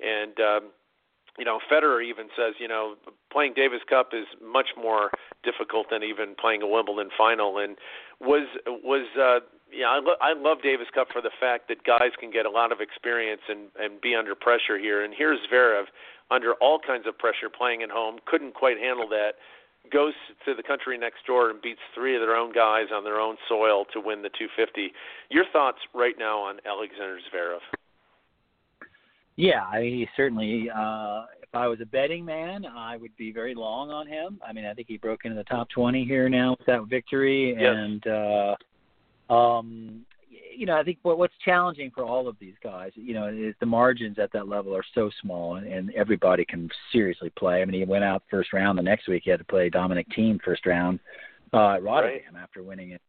[0.00, 0.70] and um,
[1.36, 2.94] you know, Federer even says, you know,
[3.32, 5.10] playing Davis Cup is much more
[5.44, 7.58] difficult than even playing a Wimbledon final.
[7.58, 7.76] And
[8.20, 9.40] was was uh,
[9.72, 12.50] yeah, I, lo- I love Davis Cup for the fact that guys can get a
[12.50, 15.04] lot of experience and and be under pressure here.
[15.04, 15.84] And here's Zverev
[16.30, 19.32] under all kinds of pressure playing at home, couldn't quite handle that.
[19.90, 20.12] Goes
[20.44, 23.36] to the country next door and beats three of their own guys on their own
[23.48, 24.92] soil to win the 250.
[25.30, 27.60] Your thoughts right now on Alexander Zverev?
[29.36, 30.68] Yeah, I mean, he certainly.
[30.68, 34.38] Uh, if I was a betting man, I would be very long on him.
[34.46, 37.52] I mean, I think he broke into the top 20 here now with that victory,
[37.58, 37.74] yes.
[37.74, 38.56] and uh,
[39.28, 40.04] um,
[40.56, 43.54] you know, I think what, what's challenging for all of these guys, you know, is
[43.60, 47.62] the margins at that level are so small, and, and everybody can seriously play.
[47.62, 48.76] I mean, he went out first round.
[48.78, 50.98] The next week, he had to play Dominic Thiem first round
[51.52, 52.42] uh, at Rotterdam right.
[52.42, 53.02] after winning it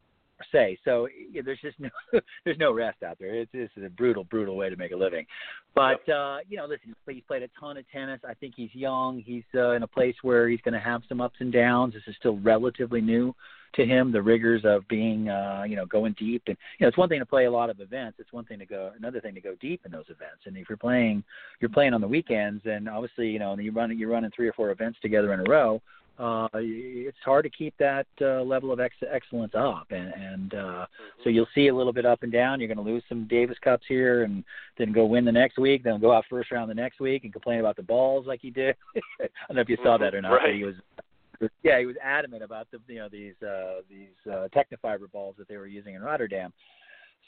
[0.52, 0.78] say.
[0.84, 1.90] So yeah, there's just no
[2.44, 3.34] there's no rest out there.
[3.34, 5.26] It's this is a brutal, brutal way to make a living.
[5.74, 8.20] But uh, you know, listen, he's played a ton of tennis.
[8.28, 9.22] I think he's young.
[9.24, 11.94] He's uh, in a place where he's going to have some ups and downs.
[11.94, 13.34] This is still relatively new
[13.74, 14.10] to him.
[14.10, 17.20] The rigors of being, uh, you know, going deep, and you know, it's one thing
[17.20, 18.18] to play a lot of events.
[18.18, 20.46] It's one thing to go, another thing to go deep in those events.
[20.46, 21.22] And if you're playing,
[21.60, 24.52] you're playing on the weekends, and obviously, you know, you're running you're running three or
[24.52, 25.80] four events together in a row
[26.20, 30.86] uh, it's hard to keep that uh, level of ex- excellence up, and, and uh,
[31.24, 32.60] so you'll see a little bit up and down.
[32.60, 34.44] You're going to lose some Davis Cups here, and
[34.76, 35.82] then go win the next week.
[35.82, 38.50] Then go out first round the next week and complain about the balls like he
[38.50, 38.76] did.
[39.20, 40.32] I don't know if you saw that or not.
[40.32, 40.48] Right.
[40.48, 44.48] But he was, yeah, he was adamant about the you know these uh, these uh,
[44.54, 46.52] Tecnifibre balls that they were using in Rotterdam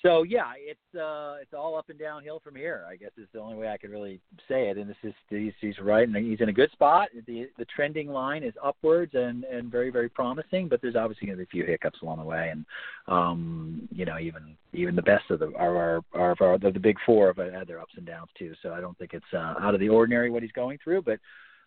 [0.02, 2.84] so yeah, it's uh, it's all up and downhill from here.
[2.88, 4.76] I guess is the only way I could really say it.
[4.76, 7.08] And this is he's, he's right, and he's in a good spot.
[7.26, 10.68] The the trending line is upwards and and very very promising.
[10.68, 12.66] But there's obviously going to be a few hiccups along the way, and
[13.06, 16.96] um, you know even even the best of the are are, are the, the big
[17.06, 18.54] four have had their ups and downs too.
[18.62, 21.20] So I don't think it's uh, out of the ordinary what he's going through, but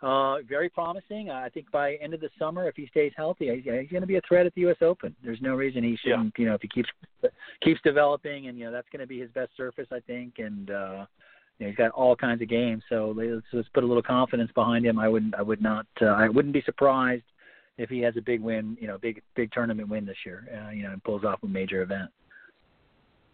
[0.05, 1.31] uh, very promising.
[1.31, 4.07] I think by end of the summer, if he stays healthy, he's, he's going to
[4.07, 4.77] be a threat at the U.S.
[4.81, 5.15] Open.
[5.23, 6.33] There's no reason he shouldn't.
[6.37, 6.43] Yeah.
[6.43, 6.89] You know, if he keeps
[7.63, 10.35] keeps developing, and you know that's going to be his best surface, I think.
[10.37, 11.05] And uh,
[11.57, 12.83] you know, he's got all kinds of games.
[12.87, 14.99] So let's, let's put a little confidence behind him.
[14.99, 15.33] I wouldn't.
[15.33, 15.87] I would not.
[15.99, 17.23] Uh, I wouldn't be surprised
[17.79, 18.77] if he has a big win.
[18.79, 20.47] You know, big big tournament win this year.
[20.53, 22.11] Uh, you know, and pulls off a major event.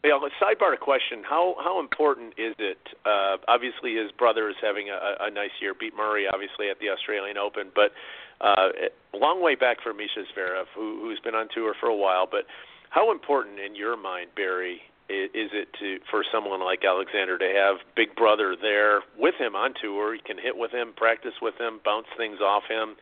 [0.04, 1.22] Yeah, sidebar question.
[1.24, 2.82] How how important is it?
[3.06, 5.76] Uh, obviously, his brother is having a, a nice year.
[5.80, 7.92] Beat Murray, obviously, at the Australian Open, but
[8.42, 8.70] uh,
[9.14, 12.28] a long way back for Misha Zverev, who, who's been on tour for a while.
[12.30, 12.46] But
[12.90, 17.78] how important, in your mind, Barry, is it to for someone like Alexander to have
[17.96, 20.16] Big Brother there with him on tour?
[20.16, 22.96] He can hit with him, practice with him, bounce things off him,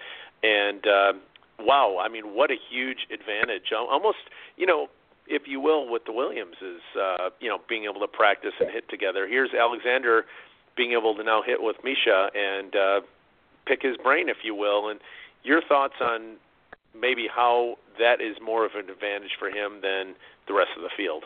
[0.43, 1.13] and uh,
[1.59, 3.71] wow, I mean, what a huge advantage!
[3.71, 4.89] Almost, you know
[5.29, 8.69] if you will, with the Williams is uh, you know being able to practice and
[8.69, 9.27] hit together.
[9.27, 10.25] Here's Alexander
[10.75, 13.01] being able to now hit with Misha and uh,
[13.65, 14.89] pick his brain, if you will.
[14.89, 14.99] And
[15.43, 16.37] your thoughts on
[16.99, 20.15] maybe how that is more of an advantage for him than
[20.47, 21.23] the rest of the field.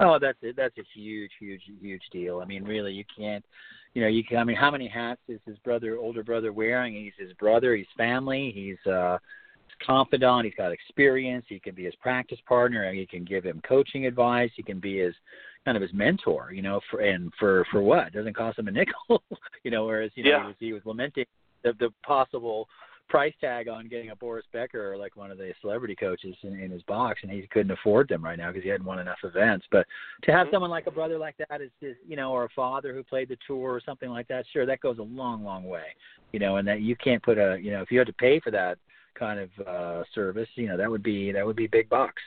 [0.00, 2.40] Oh, that's a, that's a huge, huge, huge deal.
[2.40, 3.44] I mean, really, you can't,
[3.94, 4.38] you know, you can.
[4.38, 6.94] I mean, how many hats is his brother, older brother, wearing?
[6.94, 7.76] He's his brother.
[7.76, 8.50] He's family.
[8.54, 9.18] He's uh,
[9.84, 10.44] confidant.
[10.44, 11.44] He's got experience.
[11.48, 12.84] He can be his practice partner.
[12.84, 14.50] And he can give him coaching advice.
[14.56, 15.14] He can be his
[15.64, 16.52] kind of his mentor.
[16.52, 19.22] You know, for and for for what it doesn't cost him a nickel.
[19.64, 20.40] you know, whereas you know Yeah.
[20.42, 21.26] he, was, he was lamenting
[21.62, 22.68] the, the possible
[23.08, 26.58] price tag on getting a Boris Becker or like one of the celebrity coaches in,
[26.60, 29.18] in his box, and he couldn't afford them right now because he hadn't won enough
[29.24, 29.66] events.
[29.72, 29.84] But
[30.22, 30.52] to have Mhm.
[30.52, 33.28] someone like a brother like that is just you know, or a father who played
[33.28, 35.86] the tour or something like that, sure, that goes a long, long way.
[36.32, 38.38] You know, and that you can't put a you know, if you had to pay
[38.38, 38.78] for that
[39.14, 42.22] kind of uh service, you know, that would be that would be big bucks.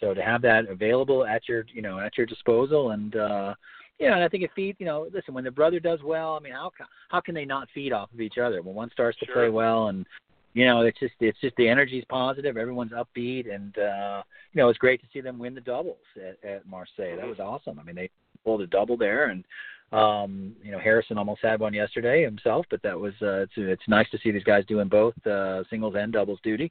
[0.00, 3.54] So to have that available at your you know at your disposal and uh
[3.98, 4.78] you know, and I think it feeds.
[4.78, 6.70] You know, listen, when the brother does well, I mean, how
[7.08, 8.62] how can they not feed off of each other?
[8.62, 9.34] When one starts to Sure.
[9.34, 10.06] play well, and
[10.54, 12.56] you know, it's just it's just the energy's positive.
[12.56, 14.22] Everyone's upbeat, and uh,
[14.52, 17.16] you know, it's great to see them win the doubles at, at Marseille.
[17.16, 17.78] That was awesome.
[17.78, 18.10] I mean, they
[18.44, 19.44] pulled a double there, and
[19.92, 23.88] um, you know, Harrison almost had one yesterday himself, but that was uh, it's it's
[23.88, 26.70] nice to see these guys doing both uh, singles and doubles duty.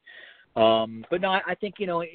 [0.55, 2.05] Um, but no, I, I think you know I,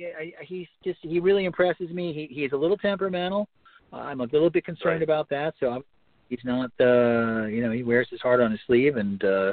[0.40, 2.12] I, he's just he really impresses me.
[2.12, 3.48] He he's a little temperamental.
[3.92, 5.02] I'm a little bit concerned Right.
[5.02, 5.54] about that.
[5.60, 5.84] So I'm,
[6.28, 9.52] he's not, uh, you know, he wears his heart on his sleeve and uh,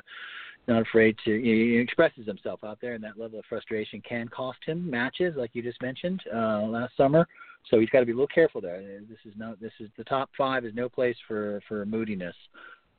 [0.67, 1.41] not afraid to.
[1.41, 5.51] He expresses himself out there, and that level of frustration can cost him matches, like
[5.53, 7.27] you just mentioned uh, last summer.
[7.69, 8.81] So he's got to be a little careful there.
[9.09, 12.35] This is no, this is the top five is no place for for moodiness.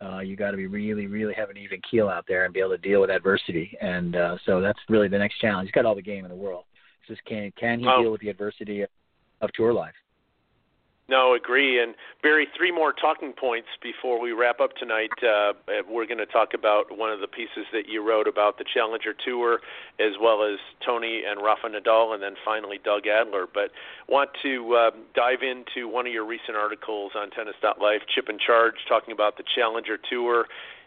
[0.03, 2.61] Uh, you got to be really, really have an even keel out there and be
[2.61, 3.77] able to deal with adversity.
[3.83, 5.67] And uh, so that's really the next challenge.
[5.69, 6.65] He's got all the game in the world.
[7.01, 8.03] It's just can can he Oh.
[8.03, 8.89] deal with the adversity of,
[9.43, 9.95] of tour life?
[11.11, 11.83] No, agree.
[11.83, 15.11] And Barry, three more talking points before we wrap up tonight.
[15.21, 15.55] Uh,
[15.91, 19.13] we're going to talk about one of the pieces that you wrote about the Challenger
[19.13, 19.59] Tour,
[19.99, 23.49] as well as Tony and Rafa Nadal, and then finally Doug Adler.
[23.53, 23.73] But
[24.09, 28.77] want to uh, dive into one of your recent articles on Tennis.life, Chip and Charge,
[28.89, 30.47] talking about the Challenger Tour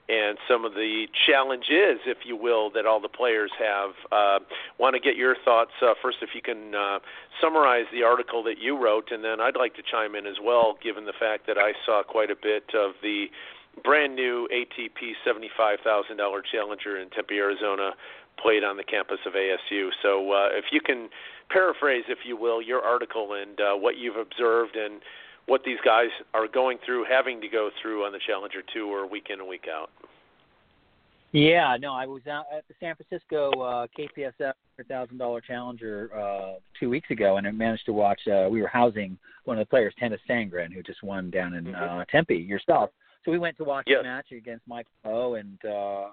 [0.10, 3.92] and some of the challenges, if you will, that all the players have.
[4.12, 4.40] Uh,
[4.80, 7.00] Want to get your thoughts uh, first, if you can uh,
[7.40, 10.78] summarize the article that you wrote, and then I'd like to chime in as well,
[10.84, 13.28] given the fact that I saw quite a bit of the
[13.84, 17.92] brand new ATP $75,000 Challenger in Tempe, Arizona,
[18.42, 19.90] played on the campus of ASU.
[20.02, 21.10] So, uh, if you can
[21.50, 25.02] paraphrase, if you will, your article and uh, what you've observed and
[25.48, 29.28] what these guys are going through, having to go through on the Challenger Tour week
[29.30, 29.90] in and week out.
[31.34, 34.54] Yeah, no, I was out at the San Francisco uh, KPSF
[34.88, 38.20] thousand dollar Challenger uh, two weeks ago, and I managed to watch.
[38.28, 41.66] Uh, we were housing one of the players, Tennys Sandgren, who just won down in
[41.66, 42.00] mm-hmm.
[42.00, 42.92] uh, Tempe yourself.
[43.26, 44.00] So we went to watch yes.
[44.00, 46.10] the match against Mike Poe, and uh,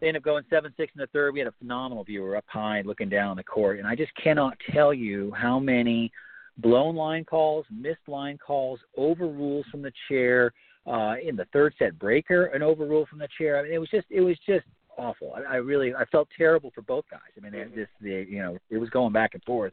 [0.00, 1.32] they ended up going seven six in the third.
[1.32, 2.22] We had a phenomenal view.
[2.22, 5.32] We were up high, looking down on the court, and I just cannot tell you
[5.32, 6.12] how many
[6.58, 10.52] blown line calls, missed line calls, overrules from the chair.
[10.86, 13.58] Uh, in the third set breaker, an overrule from the chair.
[13.58, 14.66] I mean, it was just it was just
[14.98, 15.32] awful.
[15.34, 17.20] I, I really I felt terrible for both guys.
[17.38, 17.74] I mean, mm-hmm.
[17.74, 19.72] this the you know it was going back and forth.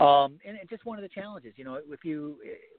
[0.00, 2.36] Um, and it's just one of the challenges, you know, if you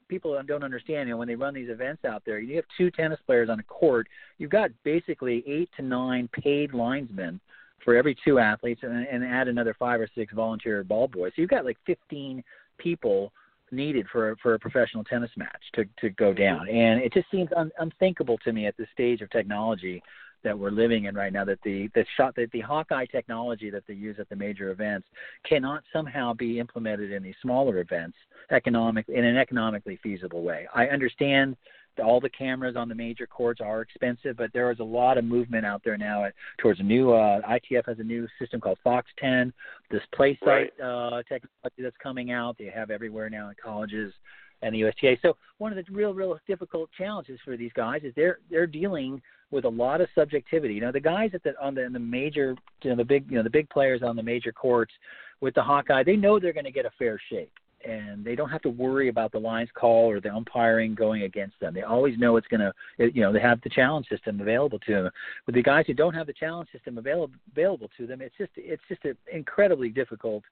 [0.10, 2.92] people don't understand, you know, when they run these events out there, you have two
[2.92, 4.08] tennis players on a court.
[4.38, 7.40] You've got basically eight to nine paid linesmen
[7.86, 11.32] for every two athletes, and, and add another five or six volunteer ball boys.
[11.36, 12.44] So you've got like 15
[12.78, 13.32] people
[13.72, 17.50] needed for for a professional tennis match to to go down, and it just seems
[17.56, 20.02] un, unthinkable to me at this stage of technology
[20.44, 23.84] that we're living in right now that the the shot that the Hawkeye technology that
[23.88, 25.08] they use at the major events
[25.44, 28.18] cannot somehow be implemented in these smaller events
[28.52, 30.68] economic in an economically feasible way.
[30.74, 31.58] I understand
[32.00, 35.26] all the cameras on the major courts are expensive, but there is a lot of
[35.26, 38.78] movement out there now at, towards a new uh, ITF has a new system called
[38.84, 39.54] Fox 10.
[39.90, 40.72] This PlaySight right.
[40.82, 44.14] uh, technology that's coming out, they have everywhere now in colleges
[44.62, 45.18] and the USTA.
[45.22, 49.22] So one of the real, real difficult challenges for these guys is they're they're dealing
[49.52, 50.74] with a lot of subjectivity.
[50.74, 53.30] You know, the guys at the on the, in the major, you know, the big,
[53.30, 54.94] you know, the big players on the major courts
[55.42, 57.52] with the Hawkeye, they know they're going to get a fair shake
[57.86, 61.60] and they don't have to worry about the lines call or the umpiring going against
[61.60, 61.74] them.
[61.74, 65.04] They always know it's going to, you know, they have the challenge system available to
[65.04, 65.12] them.
[65.46, 68.52] With the guys who don't have the challenge system available available to them, it's just
[68.56, 70.44] it's just an incredibly difficult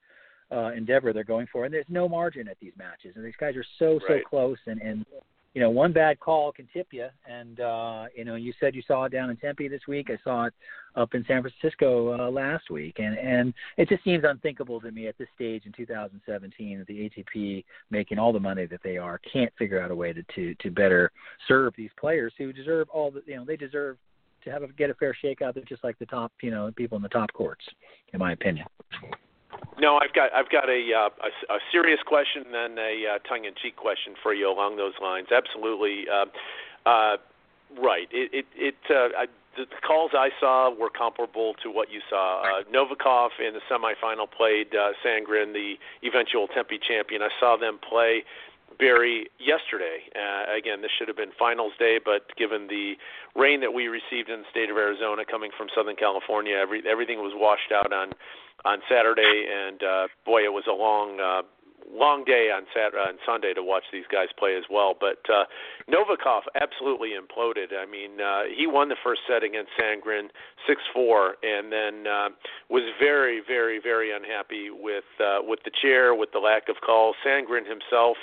[0.52, 3.14] uh, endeavor they're going for, and there's no margin at these matches.
[3.16, 4.26] And these guys are so so right.
[4.26, 5.06] close, and and
[5.54, 7.08] you know, one bad call can tip you.
[7.28, 10.10] And uh, you know, you said you saw it down in Tempe this week.
[10.10, 10.54] I saw it
[10.96, 15.08] up in San Francisco uh, last week, and and it just seems unthinkable to me
[15.08, 19.20] at this stage in 2017 that the ATP, making all the money that they are,
[19.32, 21.12] can't figure out a way to to, to better
[21.48, 23.98] serve these players who deserve all the you know they deserve
[24.44, 26.72] to have a, get a fair shake out there, just like the top you know
[26.76, 27.66] people in the top courts,
[28.14, 28.66] in my opinion.
[29.80, 33.20] No, I've got I've got a uh, a, a serious question and then a uh,
[33.28, 35.28] tongue-in-cheek question for you along those lines.
[35.32, 36.26] Absolutely, uh,
[36.88, 37.18] uh,
[37.82, 38.08] right.
[38.12, 42.42] It it, it uh, I, the calls I saw were comparable to what you saw.
[42.42, 47.22] Uh, Novikov in the semifinal played uh, Sandgren, the eventual Tempe champion.
[47.22, 48.24] I saw them play
[48.78, 50.00] Barry yesterday.
[50.16, 52.94] Uh, again, this should have been finals day, but given the
[53.36, 57.20] rain that we received in the state of Arizona coming from Southern California, every, everything
[57.20, 58.14] was washed out on
[58.66, 61.20] on Saturday, and uh, boy, it was a long.
[61.20, 61.42] Uh,
[61.92, 64.96] long day on Saturday and Sunday to watch these guys play as well.
[65.00, 65.44] But uh,
[65.92, 67.76] Novikov absolutely imploded.
[67.78, 70.30] I mean, uh, he won the first set against Sandgren
[70.66, 72.30] six four, and then uh,
[72.70, 77.16] was very, very, very unhappy with uh, with the chair, with the lack of calls.
[77.26, 78.18] Sandgren himself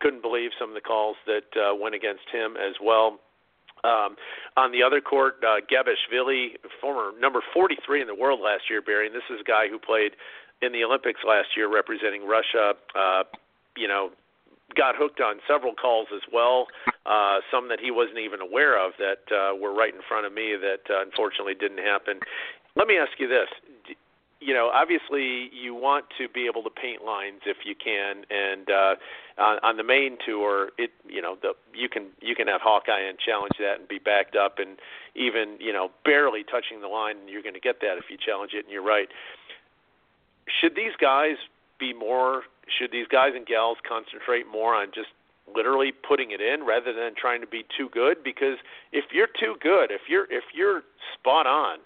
[0.00, 3.18] couldn't believe some of the calls that uh, went against him as well.
[3.84, 4.16] Um,
[4.56, 9.06] on the other court, uh, Gabashvili, former number 43 in the world last year, Barry,
[9.06, 10.12] and this is a guy who played
[10.62, 12.74] in the Olympics last year representing Russia.
[12.98, 13.22] Uh,
[13.76, 14.10] you know,
[14.76, 16.66] got hooked on several calls as well,
[17.06, 20.32] uh, some that he wasn't even aware of that uh, were right in front of
[20.32, 22.20] me that uh, unfortunately didn't happen.
[22.76, 23.48] Let me ask you this:
[24.40, 28.70] you know, obviously you want to be able to paint lines if you can, and
[28.70, 28.94] uh,
[29.36, 33.02] on, on the main tour, it you know the you can you can have Hawkeye
[33.02, 34.78] and challenge that and be backed up and
[35.16, 38.52] even you know barely touching the line, you're going to get that if you challenge
[38.54, 38.64] it.
[38.64, 39.08] And you're right.
[40.46, 41.36] Should these guys
[41.80, 42.42] be more?
[42.70, 45.10] Should these guys and gals concentrate more on just
[45.50, 48.22] literally putting it in rather than trying to be too good?
[48.22, 50.82] Because if you're too good, if you're if you're
[51.18, 51.78] spot on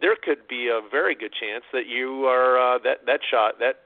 [0.00, 3.80] there could be a very good chance that you are uh, that that shot that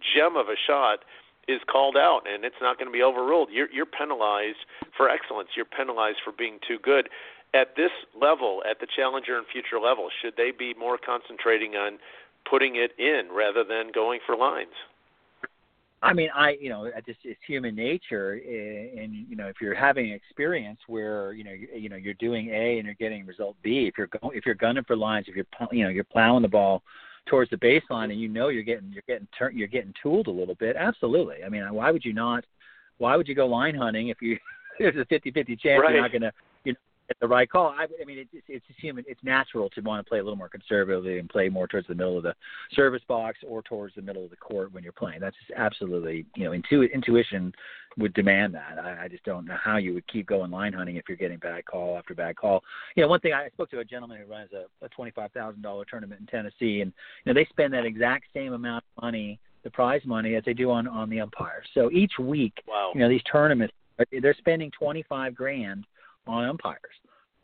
[0.00, 1.00] gem of a shot
[1.48, 3.50] is called out and it's not going to be overruled.
[3.50, 5.50] You're you're penalized for excellence.
[5.56, 7.08] You're penalized for being too good.
[7.54, 11.98] At this level, at the challenger and future level, should they be more concentrating on
[12.48, 14.74] putting it in rather than going for lines?
[16.06, 19.74] I mean, I you know, just it's human nature, eh, and you know, if you're
[19.74, 23.26] having an experience where you know you, you know you're doing A and you're getting
[23.26, 26.04] result B, if you're going if you're gunning for lines, if you're you know you're
[26.04, 26.82] plowing the ball
[27.26, 30.30] towards the baseline and you know you're getting you're getting turn you're getting tooled a
[30.30, 31.42] little bit, absolutely.
[31.44, 32.44] I mean, why would you not?
[32.98, 34.38] Why would you go line hunting if you
[34.78, 35.92] there's a 50-50 chance right.
[35.92, 36.32] you're not going to
[37.20, 37.68] the right call.
[37.68, 39.04] I, I mean, it's it's human.
[39.06, 41.94] It's natural to want to play a little more conservatively and play more towards the
[41.94, 42.34] middle of the
[42.74, 45.20] service box or towards the middle of the court when you're playing.
[45.20, 47.52] That's just absolutely you know intu- intuition
[47.98, 48.78] would demand that.
[48.78, 51.38] I, I just don't know how you would keep going line hunting if you're getting
[51.38, 52.62] bad call after bad call.
[52.94, 55.32] You know, one thing I spoke to a gentleman who runs a, a twenty five
[55.32, 56.92] thousand dollar tournament in Tennessee, and
[57.24, 60.54] you know they spend that exact same amount of money, the prize money, as they
[60.54, 61.66] do on on the umpires.
[61.74, 62.92] So each week, wow.
[62.94, 63.74] you know, these tournaments
[64.20, 65.86] they're spending twenty five grand
[66.26, 66.80] on umpires,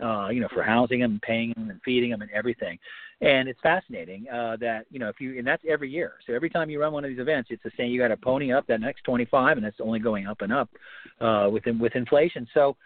[0.02, 2.78] uh, you know, for housing them, paying them, and feeding them, and everything.
[3.20, 6.14] And it's fascinating uh, that you know if you and that's every year.
[6.26, 7.90] So every time you run one of these events, it's the same.
[7.90, 10.68] You got to pony up that next 25, and it's only going up and up
[11.20, 12.48] uh, with with inflation.
[12.52, 12.76] So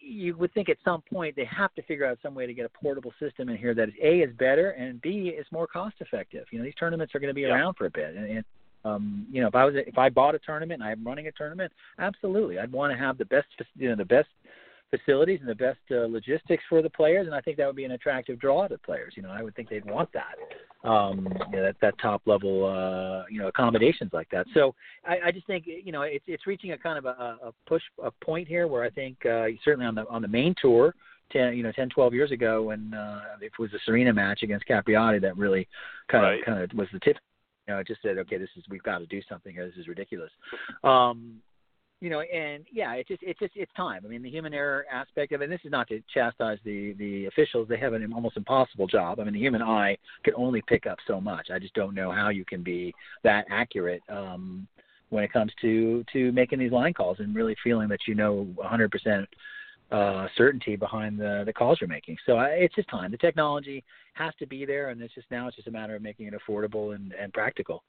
[0.00, 2.64] you would think at some point they have to figure out some way to get
[2.64, 5.96] a portable system in here that is a is better and b is more cost
[6.00, 6.46] effective.
[6.50, 7.48] You know, these tournaments are going to be yeah.
[7.48, 8.44] around for a bit, and, and
[8.84, 11.32] um, you know, if I was if I bought a tournament and I'm running a
[11.32, 13.46] tournament, absolutely, I'd want to have the best,
[13.76, 14.28] you know, the best
[14.90, 17.84] facilities and the best uh, logistics for the players, and I think that would be
[17.84, 19.14] an attractive draw to players.
[19.16, 22.64] You know, I would think they'd want that, um, you know, that that top level,
[22.66, 24.46] uh, you know, accommodations like that.
[24.54, 24.74] So
[25.04, 27.82] I, I just think you know it's it's reaching a kind of a, a push
[28.02, 30.94] a point here where I think uh, certainly on the on the main tour.
[31.32, 34.66] 10, you know, 10, 12 years ago when uh, it was the Serena match against
[34.66, 35.68] Capriati that really
[36.10, 36.40] kind right.
[36.40, 37.18] of kind of was the tip.
[37.68, 39.64] You know, it just said, okay, this is we've got to do something here.
[39.64, 40.32] This is ridiculous.
[40.82, 41.40] Um,
[42.00, 44.02] you know, and yeah, it's just it's just it's time.
[44.04, 45.44] I mean, the human error aspect of it.
[45.44, 49.20] And this is not to chastise the the officials; they have an almost impossible job.
[49.20, 51.48] I mean, the human eye can only pick up so much.
[51.52, 54.66] I just don't know how you can be that accurate um,
[55.10, 58.46] when it comes to to making these line calls and really feeling that you know
[58.56, 59.26] 100%
[59.90, 62.16] uh, certainty behind the the calls you're making.
[62.24, 63.10] So I, it's just time.
[63.10, 63.84] The technology
[64.14, 66.34] has to be there, and it's just now it's just a matter of making it
[66.34, 67.82] affordable and and practical.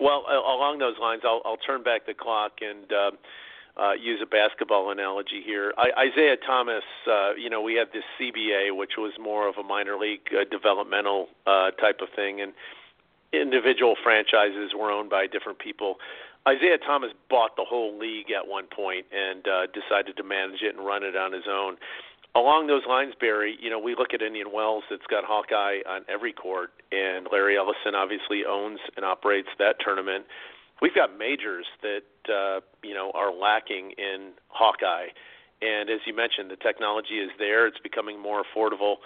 [0.00, 3.10] Well, along those lines, I'll, I'll turn back the clock and uh,
[3.80, 5.74] uh, use a basketball analogy here.
[5.76, 9.62] I, Isiah Thomas, uh, you know, we had this CBA, which was more of a
[9.62, 12.52] minor league uh, developmental uh, type of thing, and
[13.32, 15.96] individual franchises were owned by different people.
[16.48, 20.74] Isiah Thomas bought the whole league at one point and uh, decided to manage it
[20.74, 21.76] and run it on his own
[22.34, 26.02] along those lines, Barry, you know, we look at Indian Wells that's got Hawkeye on
[26.08, 30.26] every court, and Larry Ellison obviously owns and operates that tournament.
[30.80, 35.08] We've got majors that uh, you know are lacking in Hawkeye,
[35.60, 38.96] and as you mentioned, the technology is there; it's becoming more affordable.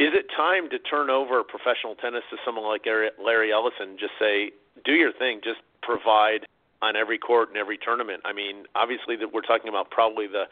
[0.00, 2.82] Is it time to turn over professional tennis to someone like
[3.22, 3.96] Larry Ellison?
[3.96, 4.50] Just say,
[4.84, 6.46] do your thing, just provide
[6.82, 8.20] on every court and every tournament.
[8.24, 10.44] I mean, obviously, that we're talking about probably the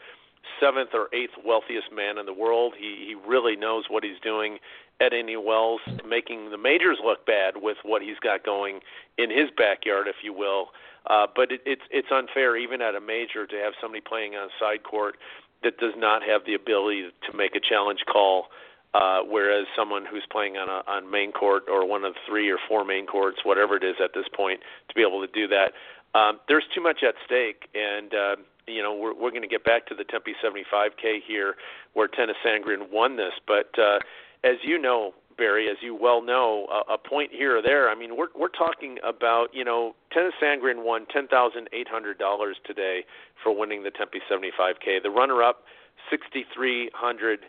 [0.59, 2.73] seventh or eighth wealthiest man in the world.
[2.77, 4.59] He he really knows what he's doing
[5.01, 8.79] at Indian Wells, making the majors look bad with what he's got going
[9.17, 10.67] in his backyard, if you will.
[11.07, 14.49] Uh, but it, it's it's unfair even at a major to have somebody playing on
[14.59, 15.15] side court
[15.63, 18.47] that does not have the ability to make a challenge call.
[18.93, 22.59] Uh, whereas someone who's playing on a on main court or one of three or
[22.69, 25.73] four main courts, whatever it is at this point, to be able to do that,
[26.13, 28.35] um, there's too much at stake, and uh,
[28.67, 31.55] you know, we're we're going to get back to the Tempe 75K here,
[31.93, 33.33] where Tennys Sandgren won this.
[33.45, 33.99] But uh,
[34.43, 37.89] as you know, Barry, as you well know, a, a point here or there.
[37.89, 42.19] I mean, we're we're talking about you know, Tennys Sandgren won ten thousand eight hundred
[42.19, 43.05] dollars today
[43.41, 45.01] for winning the Tempe 75K.
[45.01, 45.63] The runner-up,
[46.09, 47.39] sixty three hundred.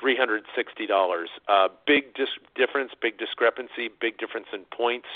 [0.00, 1.28] Three hundred sixty dollars.
[1.46, 2.26] Uh, big dis-
[2.56, 5.06] difference, big discrepancy, big difference in points.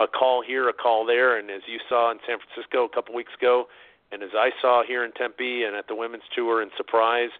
[0.00, 3.14] A call here, a call there, and as you saw in San Francisco a couple
[3.14, 3.66] weeks ago,
[4.10, 7.30] and as I saw here in Tempe and at the women's tour in Surprise,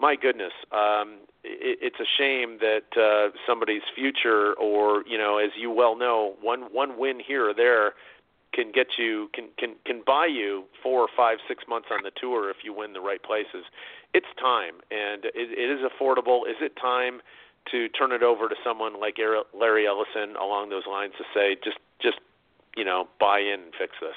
[0.00, 5.50] my goodness, um, it, it's a shame that uh, somebody's future, or you know, as
[5.56, 7.94] you well know, one one win here or there
[8.52, 12.12] can get you can can can buy you four or five six months on the
[12.20, 13.64] tour if you win the right places.
[14.14, 16.48] It's time, and it, it is affordable.
[16.48, 17.20] Is it time
[17.70, 19.16] to turn it over to someone like
[19.58, 22.18] Larry Ellison along those lines to say just just
[22.76, 24.16] you know buy in and fix this?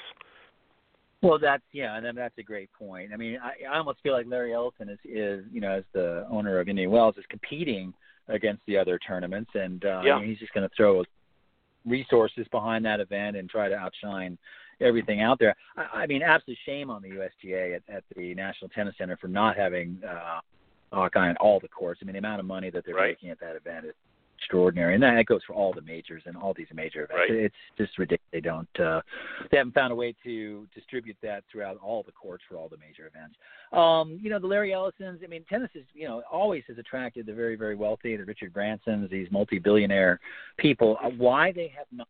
[1.20, 3.12] Well, that's yeah, and that's a great point.
[3.12, 6.26] I mean, I, I almost feel like Larry Ellison is, is you know, as the
[6.30, 7.92] owner of Indian Wells, is competing
[8.28, 10.22] against the other tournaments, and uh, yeah.
[10.22, 11.02] he's just going to throw
[11.84, 14.38] resources behind that event and try to outshine
[14.80, 15.56] everything out there.
[15.76, 19.28] I, I mean, absolute shame on the USTA at, at the National Tennis Center for
[19.28, 20.40] not having uh,
[20.92, 22.00] Hawkeye on all the courts.
[22.02, 23.10] I mean, the amount of money that they're right.
[23.10, 23.94] making at that event is
[24.38, 27.24] extraordinary, and that goes for all the majors and all these major events.
[27.28, 27.38] Right.
[27.44, 28.28] It's just ridiculous.
[28.32, 29.00] They don't, uh,
[29.50, 32.76] they haven't found a way to distribute that throughout all the courts for all the
[32.78, 33.36] major events.
[33.72, 35.20] Um, you know, the Larry Ellisons.
[35.24, 38.52] I mean, tennis is, you know, always has attracted the very, very wealthy, the Richard
[38.52, 40.20] Bransons, these multi-billionaire
[40.56, 40.96] people.
[41.02, 42.08] Uh, why they have not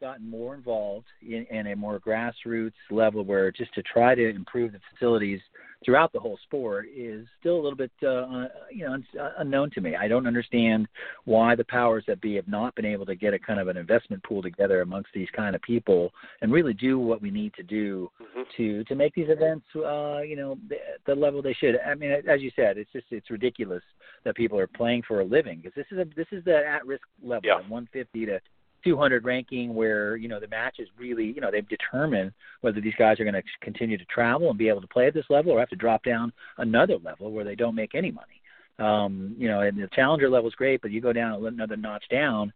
[0.00, 4.72] gotten more involved in, in a more grassroots level where just to try to improve
[4.72, 5.40] the facilities
[5.84, 9.30] throughout the whole sport is still a little bit uh, uh, you know un- uh,
[9.38, 9.94] unknown to me.
[9.94, 10.88] I don't understand
[11.24, 13.76] why the powers that be have not been able to get a kind of an
[13.76, 17.62] investment pool together amongst these kind of people and really do what we need to
[17.62, 18.44] do Mhm.
[18.56, 20.76] to to make these events uh you know the,
[21.06, 21.76] the level they should.
[21.86, 23.82] I mean as you said it's just it's ridiculous
[24.24, 26.84] that people are playing for a living because this is a this is the at
[26.86, 27.56] risk level Yeah.
[27.68, 28.40] 150 to
[28.84, 32.94] 200 ranking where you know the match is really you know they've determined whether these
[32.98, 35.52] guys are going to continue to travel and be able to play at this level
[35.52, 38.40] or have to drop down another level where they don't make any money.
[38.78, 42.04] Um you know and the challenger level is great but you go down another notch
[42.10, 42.52] down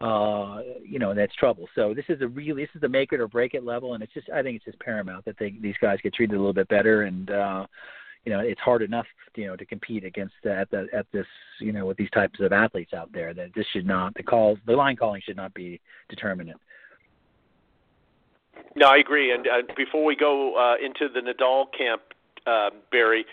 [0.00, 1.68] uh you know that's trouble.
[1.74, 4.02] So this is a really this is the make it or break it level and
[4.02, 6.54] it's just i think it's just paramount that they these guys get treated a little
[6.54, 7.66] bit better and uh
[8.28, 9.06] you know it's hard enough
[9.36, 11.24] you know to compete against uh, at the at this
[11.60, 14.58] you know with these types of athletes out there that this should not the calls
[14.66, 16.60] the line calling should not be determinant
[18.76, 19.32] No, I agree.
[19.32, 22.02] And uh, before we go uh, into the Nadal camp,
[22.46, 23.24] uh, Barry,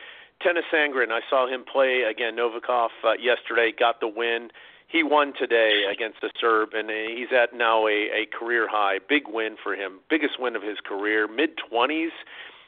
[0.42, 2.38] Tennys Sandgren, I saw him play again.
[2.38, 4.50] Novikov uh, yesterday got the win.
[4.88, 9.00] He won today against a Serb, and uh, he's at now a, a career high.
[9.10, 11.28] Big win for him, biggest win of his career.
[11.28, 12.12] Mid twenties,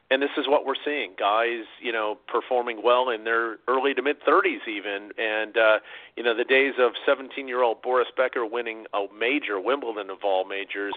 [0.09, 4.01] and this is what we're seeing: guys, you know, performing well in their early to
[4.01, 5.11] mid thirties, even.
[5.17, 5.79] And uh,
[6.15, 10.95] you know, the days of 17-year-old Boris Becker winning a major, Wimbledon of all majors,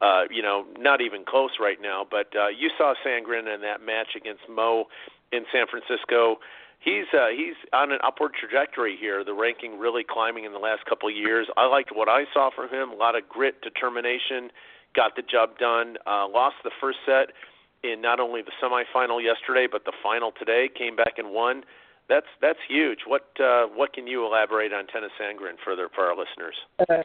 [0.00, 2.06] uh, you know, not even close right now.
[2.08, 4.84] But uh, you saw Sandgren in that match against Mo
[5.32, 6.36] in San Francisco.
[6.78, 9.24] He's uh, he's on an upward trajectory here.
[9.24, 11.48] The ranking really climbing in the last couple of years.
[11.56, 12.90] I liked what I saw from him.
[12.90, 14.50] A lot of grit, determination.
[14.94, 15.96] Got the job done.
[16.06, 17.30] Uh, lost the first set
[17.84, 20.68] in not only the semifinal yesterday, but the final today.
[20.76, 21.64] Came back and won.
[22.08, 23.00] That's that's huge.
[23.06, 26.54] What uh, what can you elaborate on Tennys Sandgren further for our listeners?
[26.88, 27.02] Uh,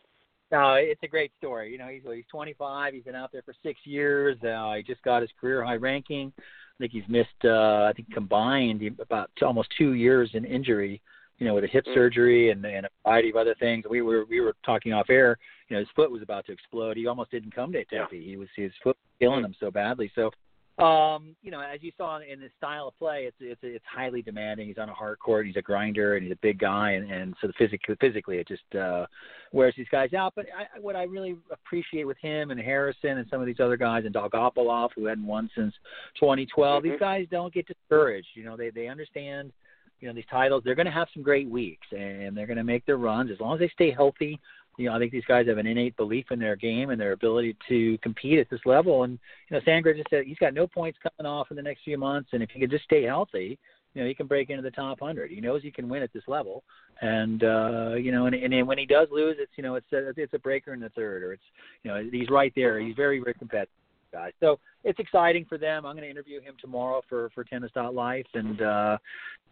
[0.51, 1.71] no, it's a great story.
[1.71, 2.93] You know, he's he's 25.
[2.93, 4.37] He's been out there for six years.
[4.43, 6.33] Uh, he just got his career high ranking.
[6.37, 11.01] I think he's missed, uh, I think combined about almost two years in injury.
[11.39, 11.93] You know, with a hip Mm.
[11.93, 13.85] surgery and, and a variety of other things.
[13.87, 15.37] We were we were talking off air.
[15.69, 16.97] You know, his foot was about to explode.
[16.97, 17.99] He almost didn't come to Yeah.
[17.99, 18.25] Tempe.
[18.25, 20.11] He was his foot was killing him so badly.
[20.15, 20.31] So
[20.77, 24.21] um, you know, as you saw in his style of play, it's it's it's highly
[24.21, 24.67] demanding.
[24.67, 25.47] He's on a hard court.
[25.47, 28.47] He's a grinder, and he's a big guy, and and so the physically physically it
[28.47, 29.07] just uh,
[29.51, 30.33] wears these guys out.
[30.35, 33.77] But I, what I really appreciate with him and Harrison and some of these other
[33.77, 35.73] guys, and Dolgopolov, who hadn't won since
[36.19, 36.91] 2012, Mhm.
[36.91, 38.29] these guys don't get discouraged.
[38.35, 39.51] You know, they they understand.
[39.99, 40.61] You know these titles.
[40.63, 43.39] They're going to have some great weeks, and they're going to make their runs as
[43.39, 44.39] long as they stay healthy
[44.77, 47.11] you know, I think these guys have an innate belief in their game and their
[47.11, 49.03] ability to compete at this level.
[49.03, 49.19] And
[49.49, 51.97] you know, Sandgren just said he's got no points coming off in the next few
[51.97, 53.57] months, and if he could just stay healthy,
[53.93, 55.31] you know, he can break into the top hundred.
[55.31, 56.63] He knows he can win at this level,
[57.01, 60.13] and uh, you know, and, and when he does lose, it's you know, it's a,
[60.15, 61.43] it's a breaker in the third, or it's
[61.83, 62.79] you know, he's right there.
[62.79, 63.69] He's very very competitive.
[64.11, 64.31] Guys.
[64.39, 65.85] So it's exciting for them.
[65.85, 68.97] I'm going to interview him tomorrow for for Tennis Life and uh,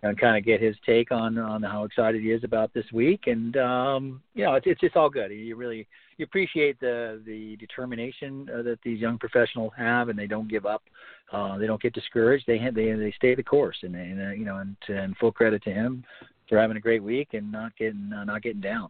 [0.04, 3.28] and kind of get his take on on how excited he is about this week.
[3.28, 5.32] And um, you know, it's it's just all good.
[5.32, 5.88] You really
[6.18, 10.66] you appreciate the the determination uh, that these young professionals have, and they don't give
[10.66, 10.84] up.
[11.32, 12.46] Uh, they don't get discouraged.
[12.48, 15.64] They they they stay the course, and, and uh, you know, and, and full credit
[15.64, 16.04] to him
[16.48, 18.90] for having a great week and not getting uh, not getting down.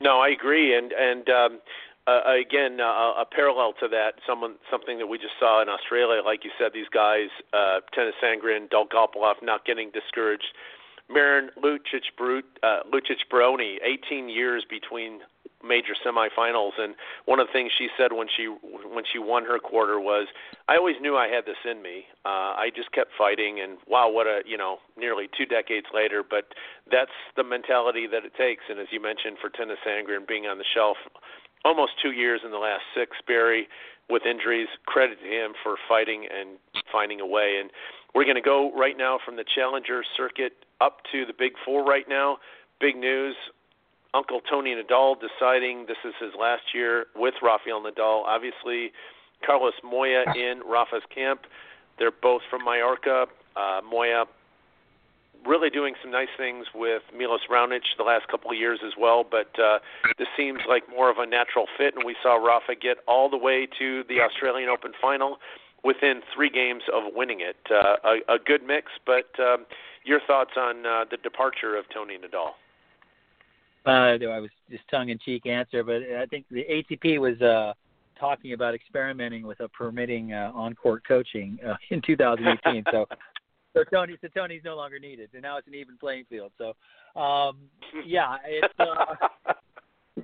[0.00, 1.58] No, I agree, and and um,
[2.06, 6.22] uh, again, uh, a parallel to that, someone something that we just saw in Australia,
[6.24, 10.52] like you said, these guys, uh, Tennys Sandgren, Dolgopolov, not getting discouraged.
[11.08, 15.20] Marin Lucic, Brut, uh, Lucic Baroni, 18 years between
[15.62, 16.94] major semifinals, and
[17.26, 20.26] one of the things she said when she when she won her quarter was,
[20.68, 22.06] "I always knew I had this in me.
[22.24, 26.24] Uh, I just kept fighting, and wow, what a you know, nearly two decades later,
[26.24, 26.52] but
[26.90, 28.64] that's the mentality that it takes.
[28.68, 30.96] And as you mentioned, for Tennys Sandgren being on the shelf
[31.64, 33.68] almost two years in the last six, Barry,
[34.08, 34.68] with injuries.
[34.86, 36.58] Credit to him for fighting and
[36.90, 37.58] finding a way.
[37.60, 37.70] And
[38.14, 41.84] we're going to go right now from the Challenger circuit up to the Big Four
[41.84, 42.38] right now.
[42.80, 43.36] Big news.
[44.14, 48.24] Uncle Tony Nadal deciding this is his last year with Rafael Nadal.
[48.24, 48.92] Obviously,
[49.44, 51.42] Carlos Moya in Rafa's camp.
[51.98, 53.26] They're both from Mallorca.
[53.56, 54.24] Uh, Moya
[55.46, 59.24] really doing some nice things with Milos Raonic the last couple of years as well.
[59.28, 59.78] But uh,
[60.18, 63.36] this seems like more of a natural fit, and we saw Rafa get all the
[63.36, 65.38] way to the Australian Open final
[65.84, 67.56] within three games of winning it.
[67.70, 69.66] Uh, a, a good mix, but um,
[70.04, 72.50] your thoughts on uh, the departure of Tony Nadal?
[73.84, 77.72] Uh, I was just tongue-in-cheek answer, but I think the ATP was uh,
[78.18, 82.84] talking about experimenting with a permitting uh, on-court coaching uh, in 2018.
[82.92, 83.06] so,
[83.74, 86.52] so Tony, so Tony's no longer needed, and now it's an even playing field.
[86.58, 87.58] So, um,
[88.06, 88.74] yeah, it's.
[88.78, 89.54] Uh,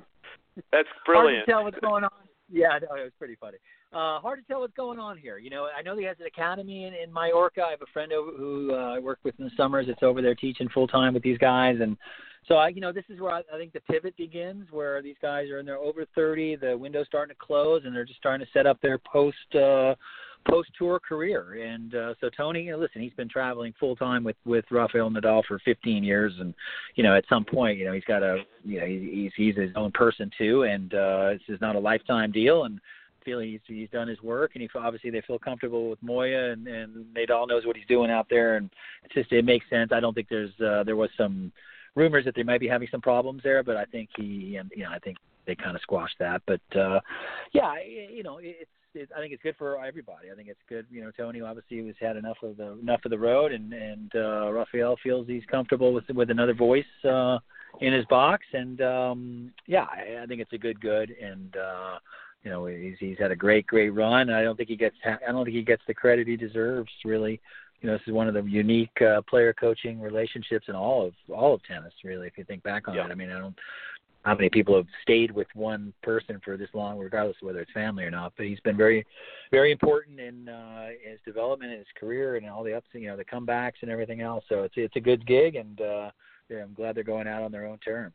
[0.73, 1.37] That's brilliant.
[1.37, 2.11] Hard to tell what's going on.
[2.51, 3.59] Yeah, no, it was pretty funny.
[3.93, 5.39] Uh, hard to tell what's going on here.
[5.39, 7.63] You know, I know he has an academy in, in Mallorca.
[7.63, 9.87] I have a friend over, who uh, I work with in the summers.
[9.89, 11.97] It's over there teaching full time with these guys, and
[12.47, 15.17] so I, you know, this is where I, I think the pivot begins, where these
[15.21, 18.45] guys are in their over 30, the window's starting to close, and they're just starting
[18.45, 19.95] to set up their post uh,
[20.49, 21.63] post tour career.
[21.65, 25.59] And uh, so Tony, listen, he's been traveling full time with with Rafael Nadal for
[25.65, 26.55] 15 years, and
[26.95, 29.71] you know, at some point, you know, he's got a, you know, he's he's his
[29.77, 32.81] own person too, and uh, this is not a lifetime deal, and
[33.25, 36.67] feel he's he's done his work, and he obviously they feel comfortable with Moya, and
[36.67, 38.71] and Nadal knows what he's doing out there, and
[39.05, 39.91] it's just it makes sense.
[39.93, 41.53] I don't think there's uh, there was some
[41.95, 44.85] rumors that they might be having some problems there, but I think he, and you
[44.85, 46.43] know, I think they kind of squashed that.
[46.47, 47.01] But uh,
[47.53, 50.31] yeah, you know, it's it, I think it's good for everybody.
[50.33, 50.87] I think it's good.
[50.91, 54.11] You know, Tony obviously has had enough of the enough of the road, and and
[54.15, 57.39] uh, Rafael feels he's comfortable with with another voice uh,
[57.81, 61.99] in his box, and um, yeah, I, I think it's a good good, and uh,
[62.43, 64.31] you know he's he's had a great great run.
[64.31, 67.41] I don't think he gets I don't think he gets the credit he deserves really
[67.81, 71.15] you know, this is one of the unique uh, player coaching relationships in all of
[71.33, 71.93] all of tennis.
[72.03, 73.07] Really, if you think back on yeah.
[73.07, 73.55] it, I mean, I don't
[74.25, 77.73] how many people have stayed with one person for this long, regardless of whether it's
[77.73, 78.33] family or not.
[78.37, 79.07] But he's been very,
[79.51, 83.17] very important in uh, his development, in his career, and all the ups, you know,
[83.17, 84.45] the comebacks and everything else.
[84.49, 86.11] So it's it's a good gig, and uh,
[86.49, 88.15] yeah, I'm glad they're going out on their own terms.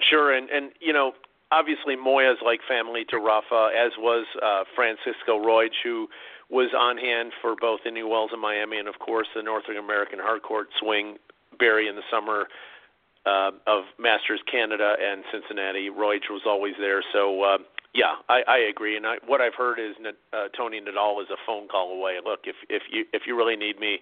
[0.00, 1.12] Sure, and and you know,
[1.50, 6.08] obviously Moya's like family to Rafa, as was uh, Francisco Roig, who
[6.48, 10.18] was on hand for both Indian Wells and Miami, and of course the North American
[10.18, 11.16] hardcourt swing
[11.58, 12.46] Barry in the summer
[13.26, 15.90] uh, of Masters Canada and Cincinnati.
[15.90, 17.58] Roig was always there, so uh,
[17.94, 18.96] yeah, I, I agree.
[18.96, 19.96] And I, what I've heard is
[20.32, 22.18] uh, Tony Nadal is a phone call away.
[22.24, 23.98] Look, if if you if you really need me,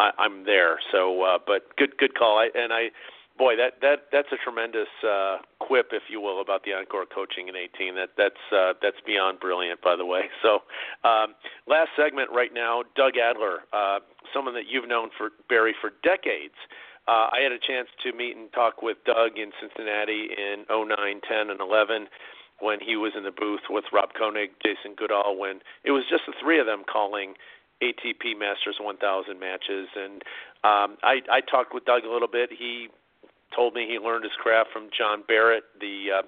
[0.00, 0.78] I, I'm there.
[0.90, 2.38] So, uh, but good good call.
[2.38, 2.90] I, and I
[3.38, 7.48] boy, that that that's a tremendous uh, quip, if you will, about the on-court coaching
[7.48, 7.94] in 18.
[7.94, 10.30] That that's uh, that's beyond brilliant, by the way.
[10.42, 10.62] So,
[11.08, 11.34] um,
[11.66, 14.00] last segment right now, Doug Adler, uh,
[14.34, 16.54] someone that you've known for Barry for decades.
[17.08, 21.50] I had a chance to meet and talk with Doug in Cincinnati in 09, 10,
[21.50, 22.06] and 11
[22.60, 26.22] when he was in the booth with Rob Koenig, Jason Goodall, when it was just
[26.26, 27.34] the three of them calling
[27.82, 29.88] ATP Masters 1000 matches.
[29.96, 30.22] And
[30.62, 32.50] um, I, I talked with Doug a little bit.
[32.56, 32.88] He
[33.54, 36.22] told me he learned his craft from John Barrett, the uh,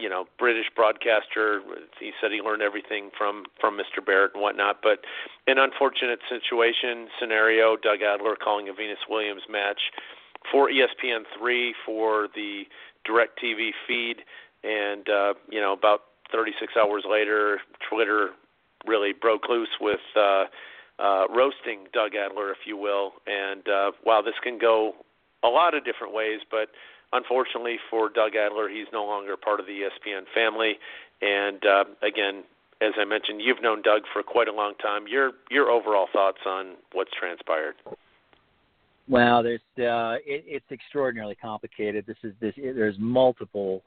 [0.00, 1.60] you know British broadcaster.
[1.98, 4.04] He said he learned everything from from Mr.
[4.04, 4.78] Barrett and whatnot.
[4.82, 5.00] But
[5.46, 7.76] an unfortunate situation scenario.
[7.76, 9.80] Doug Adler calling a Venus Williams match
[10.50, 12.64] for ESPN three for the
[13.08, 14.16] DirecTV feed,
[14.64, 16.00] and uh, you know about
[16.32, 18.30] 36 hours later, Twitter
[18.86, 20.00] really broke loose with.
[20.16, 20.44] Uh,
[21.02, 24.92] uh, roasting Doug Adler, if you will, and uh, while this can go
[25.42, 26.68] a lot of different ways, but
[27.12, 30.74] unfortunately for Doug Adler, he's no longer part of the ESPN family.
[31.22, 32.44] And uh, again,
[32.80, 35.06] as I mentioned, you've known Doug for quite a long time.
[35.06, 37.74] Your your overall thoughts on what's transpired?
[39.08, 42.06] Well, there's uh, it, it's extraordinarily complicated.
[42.06, 42.54] This is this.
[42.56, 43.82] There's multiple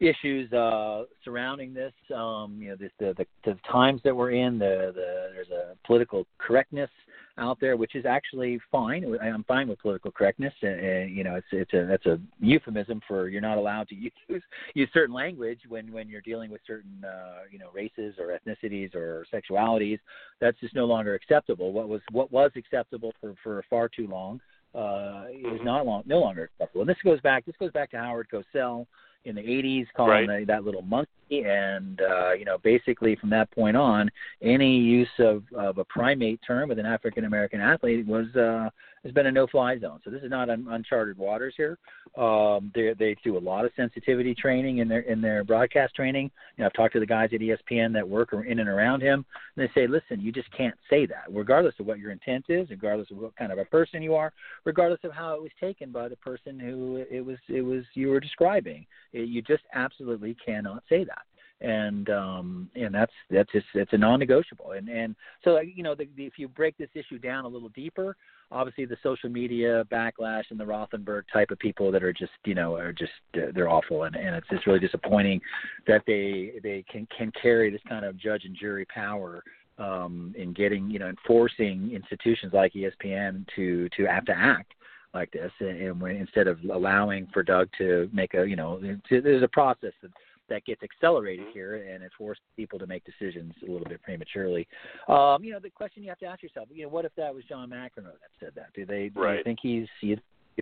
[0.00, 1.92] issues uh, surrounding this.
[2.14, 4.58] Um, you know, the, the the times that we're in.
[4.58, 6.90] The the there's a political correctness
[7.38, 9.04] out there, which is actually fine.
[9.22, 10.54] I'm fine with political correctness.
[10.62, 13.94] And, you know, it's it's a that's a euphemism for you're not allowed to
[14.28, 14.42] use
[14.74, 18.94] use certain language when when you're dealing with certain uh, you know races or ethnicities
[18.94, 19.98] or sexualities.
[20.40, 21.72] That's just no longer acceptable.
[21.72, 24.40] What was what was acceptable for for far too long
[24.74, 25.64] uh, is mm-hmm.
[25.64, 26.82] not long no longer acceptable.
[26.82, 28.86] And this goes back this goes back to Howard Cosell
[29.26, 30.40] in the 80s, calling right.
[30.40, 31.10] the, that little monkey,
[31.44, 34.10] and uh, you know, basically from that point on,
[34.40, 38.70] any use of, of a primate term with an African American athlete was uh,
[39.06, 40.00] has been a no-fly zone.
[40.04, 41.78] So this is not un- uncharted waters here.
[42.16, 46.30] Um, they they do a lot of sensitivity training in their in their broadcast training.
[46.56, 49.24] You know, I've talked to the guys at ESPN that work in and around him,
[49.56, 52.68] and they say, listen, you just can't say that, regardless of what your intent is,
[52.70, 54.32] regardless of what kind of a person you are,
[54.64, 58.08] regardless of how it was taken by the person who it was it was you
[58.08, 58.86] were describing.
[59.12, 61.22] It, you just absolutely cannot say that
[61.60, 64.72] and um, and that's that's just it's a non-negotiable.
[64.72, 67.70] And and so you know, the, the, if you break this issue down a little
[67.70, 68.16] deeper,
[68.50, 72.54] obviously the social media backlash and the Rothenberg type of people that are just you
[72.54, 75.40] know are just they're awful, and and it's just really disappointing
[75.86, 79.42] that they they can can carry this kind of judge and jury power
[79.78, 84.72] um, in getting you know enforcing institutions like ESPN to to have to act
[85.14, 88.78] like this, and, and when, instead of allowing for Doug to make a you know
[89.10, 90.10] there's a process that
[90.48, 91.52] that gets accelerated mm-hmm.
[91.54, 94.66] here and it forces people to make decisions a little bit prematurely.
[95.08, 97.34] Um, you know, the question you have to ask yourself, you know, what if that
[97.34, 98.72] was John McEnroe that said that?
[98.74, 99.38] Do they do right.
[99.38, 100.16] you think he's you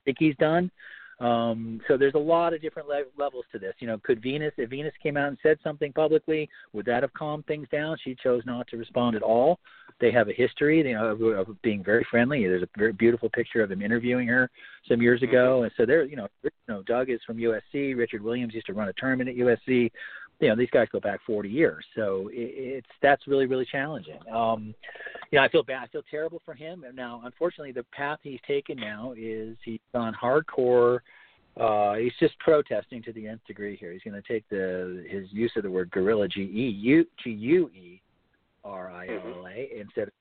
[0.05, 0.71] think he's done?
[1.21, 3.75] Um, so there's a lot of different le- levels to this.
[3.79, 7.13] You know, could Venus, if Venus came out and said something publicly, would that have
[7.15, 7.97] calmed things down?
[8.03, 9.61] She chose not to respond at all.
[10.01, 12.47] They have a history you know, of, of being very friendly.
[12.47, 14.51] There's a very beautiful picture of him interviewing her
[14.89, 15.31] some years mm-hmm.
[15.31, 17.97] ago, and so there, you know, you know, Doug is from USC.
[17.97, 19.91] Richard Williams used to run a tournament at USC
[20.45, 22.53] you know these guys go back 40 years, so it,
[22.85, 24.19] it's that's really really challenging.
[24.31, 24.75] Um,
[25.31, 25.85] you know, I feel bad.
[25.85, 26.85] I feel terrible for him.
[26.85, 30.99] And now, unfortunately, the path he's taken now is he's gone hardcore.
[31.59, 33.91] Uh, he's just protesting to the nth degree here.
[33.93, 37.31] He's going to take the his use of the word gorilla G E U G
[37.31, 38.03] U E
[38.65, 40.15] R I L A instead of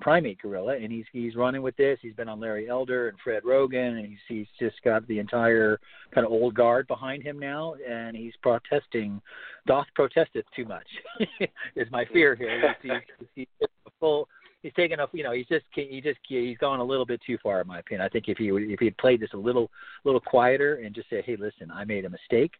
[0.00, 1.98] primate gorilla, and he's he's running with this.
[2.02, 5.80] He's been on Larry Elder and Fred Roggin, and he's he's just got the entire
[6.14, 9.20] kind of old guard behind him now, and he's protesting.
[9.66, 10.86] Doth protesteth too much
[11.76, 12.74] is my fear here.
[12.82, 12.92] He's,
[13.34, 13.68] he's, he's
[14.00, 14.28] full.
[14.62, 17.38] He's taken up, you know, he's just he just he's gone a little bit too
[17.42, 18.04] far, in my opinion.
[18.04, 19.70] I think if he if he had played this a little
[20.04, 22.52] little quieter and just said, hey, listen, I made a mistake.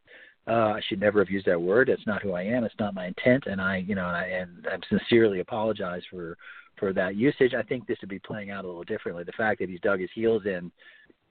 [0.47, 1.89] Uh, I should never have used that word.
[1.89, 2.65] That's not who I am.
[2.65, 6.39] It's not my intent, and I, you know, and I and I sincerely apologize for
[6.79, 7.55] for that usage.
[7.55, 9.25] I think this would be playing out a little differently.
[9.25, 10.71] The fact that he's dug his heels in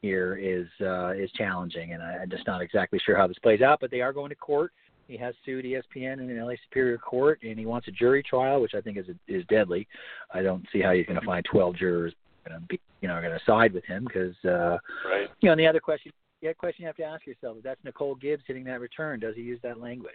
[0.02, 3.62] here is uh, is challenging, and I, I'm just not exactly sure how this plays
[3.62, 3.80] out.
[3.80, 4.72] But they are going to court.
[5.08, 8.62] He has sued ESPN in an LA Superior Court, and he wants a jury trial,
[8.62, 9.88] which I think is is deadly.
[10.34, 12.14] I don't see how he's going to find 12 jurors
[12.48, 14.78] going to be, you know, going to side with him because, uh,
[15.10, 15.28] right.
[15.42, 17.64] you know, and the other question, the other question you have to ask yourself is
[17.64, 19.20] that's Nicole Gibbs hitting that return.
[19.20, 20.14] Does he use that language?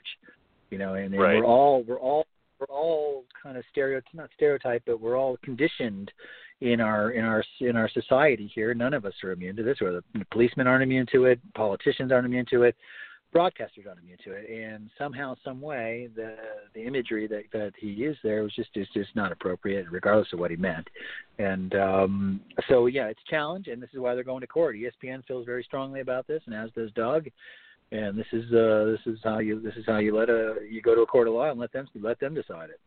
[0.71, 1.37] You know, and, and right.
[1.37, 2.27] we're all we're all
[2.63, 6.11] we're all kind of stereotype not stereotype but we're all conditioned
[6.61, 8.73] in our in our in our society here.
[8.73, 12.13] None of us are immune to this or the policemen aren't immune to it politicians
[12.13, 12.77] aren't immune to it
[13.35, 14.49] broadcasters aren't immune to it.
[14.49, 16.37] And somehow some way the
[16.75, 20.39] the imagery that that he used there was just is just not appropriate regardless of
[20.39, 20.87] what he meant.
[21.39, 24.77] And um so yeah it's a challenge and this is why they're going to court.
[24.77, 27.29] Espn feels very strongly about this and as does doug
[27.93, 30.81] and this is uh, this is how you this is how you let a you
[30.81, 32.81] go to a court of law and let them let them decide it.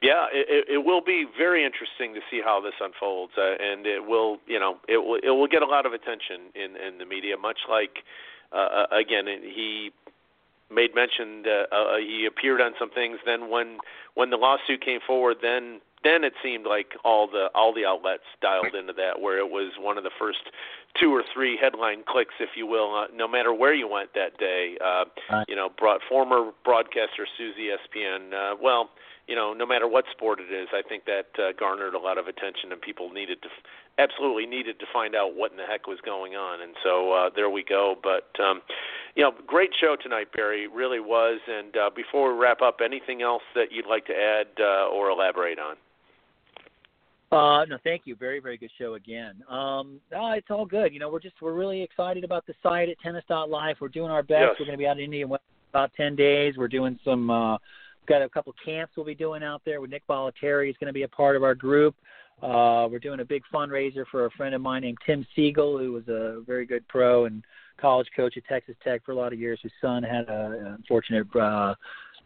[0.00, 4.06] Yeah, it, it will be very interesting to see how this unfolds, uh, and it
[4.06, 7.06] will, you know, it will it will get a lot of attention in in the
[7.06, 7.36] media.
[7.36, 8.04] Much like,
[8.52, 9.90] uh, uh again, he
[10.70, 13.18] made mention that uh, he appeared on some things.
[13.24, 13.78] Then when
[14.14, 18.28] when the lawsuit came forward, then then it seemed like all the all the outlets
[18.40, 20.46] dialed into that, where it was one of the first
[21.00, 24.38] two or three headline clicks, if you will, uh, no matter where you went that
[24.38, 24.76] day.
[24.84, 25.04] Uh,
[25.48, 28.32] you know, brought former broadcaster Susie ESPN.
[28.32, 28.90] Uh, well,
[29.28, 32.16] you know, no matter what sport it is, I think that uh, garnered a lot
[32.16, 33.48] of attention, and people needed to,
[33.98, 36.62] absolutely needed to find out what in the heck was going on.
[36.62, 37.94] And so uh, there we go.
[38.02, 38.62] But um,
[39.14, 40.66] you know, great show tonight, Barry.
[40.66, 41.40] Really was.
[41.46, 45.10] And uh, before we wrap up, anything else that you'd like to add uh, or
[45.10, 45.76] elaborate on?
[47.30, 48.16] Uh, no, thank you.
[48.16, 49.42] Very, very good show again.
[49.50, 50.94] Um, no, it's all good.
[50.94, 53.76] You know, we're just we're really excited about the site at Tennis.life.
[53.80, 54.40] We're doing our best.
[54.40, 54.56] Yes.
[54.58, 55.36] We're going to be out in India in
[55.70, 56.54] about ten days.
[56.56, 57.30] We're doing some.
[57.30, 57.58] Uh,
[58.08, 60.68] got a couple camps we'll be doing out there with Nick Bollettieri.
[60.68, 61.94] He's going to be a part of our group.
[62.42, 65.92] Uh, we're doing a big fundraiser for a friend of mine named Tim Siegel, who
[65.92, 67.44] was a very good pro and
[67.78, 69.58] college coach at Texas Tech for a lot of years.
[69.62, 71.74] His son had a, an unfortunate uh,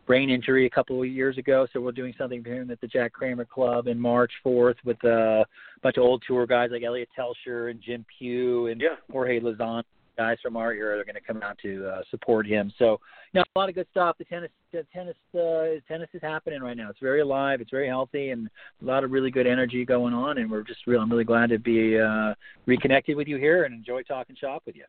[0.06, 2.86] brain injury a couple of years ago, so we're doing something for him at the
[2.86, 5.44] Jack Kramer Club in March 4th with a
[5.82, 8.96] bunch of old tour guys like Eliot Teltscher and Jim Pugh and yeah.
[9.10, 9.82] Jorge Lozano.
[10.18, 12.70] Guys from our era are going to come out to uh, support him.
[12.78, 13.00] So,
[13.32, 14.18] you know, a lot of good stuff.
[14.18, 16.90] The tennis, the tennis, uh, tennis is happening right now.
[16.90, 17.62] It's very alive.
[17.62, 18.50] It's very healthy, and
[18.82, 20.36] a lot of really good energy going on.
[20.36, 21.00] And we're just real.
[21.00, 22.34] I'm really glad to be uh,
[22.66, 24.84] reconnected with you here and enjoy talking shop with you.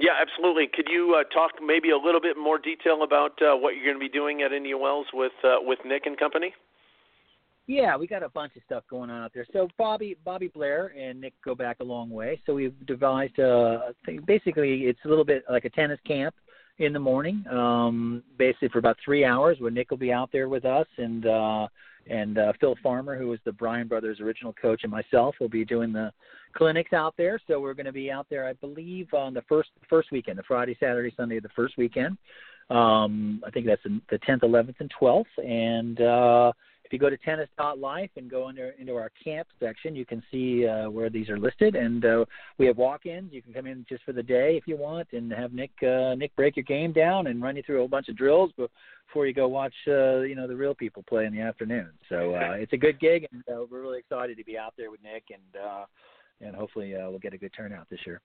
[0.00, 0.66] Yeah, absolutely.
[0.72, 3.96] Could you uh, talk maybe a little bit more detail about uh, what you're going
[3.96, 6.54] to be doing at India Wells with uh, with Nick and company?
[7.66, 9.46] Yeah, we got a bunch of stuff going on out there.
[9.52, 12.40] So Bobby Bobby Blair and Nick go back a long way.
[12.46, 14.20] So we've devised a thing.
[14.26, 16.34] Basically, it's a little bit like a tennis camp
[16.78, 20.48] in the morning, um, basically for about three hours, where Nick will be out there
[20.48, 21.26] with us and.
[21.26, 21.68] uh
[22.08, 25.64] and uh, Phil Farmer, who was the Bryan brothers' original coach, and myself will be
[25.64, 26.12] doing the
[26.54, 27.40] clinics out there.
[27.46, 30.42] So we're going to be out there, I believe, on the first first weekend, the
[30.44, 32.16] Friday, Saturday, Sunday, of the first weekend.
[32.70, 35.24] Um, I think that's the 10th, 11th, and 12th.
[35.44, 36.52] And uh,
[36.90, 40.66] if you go to tennis.life and go under, into our camp section, you can see
[40.66, 41.76] uh, where these are listed.
[41.76, 42.24] And uh,
[42.58, 43.32] we have walk-ins.
[43.32, 46.16] You can come in just for the day if you want, and have Nick uh,
[46.16, 49.28] Nick break your game down and run you through a whole bunch of drills before
[49.28, 51.90] you go watch uh, you know the real people play in the afternoon.
[52.08, 54.90] So uh, it's a good gig, and uh, we're really excited to be out there
[54.90, 55.84] with Nick, and uh,
[56.40, 58.20] and hopefully uh, we'll get a good turnout this year.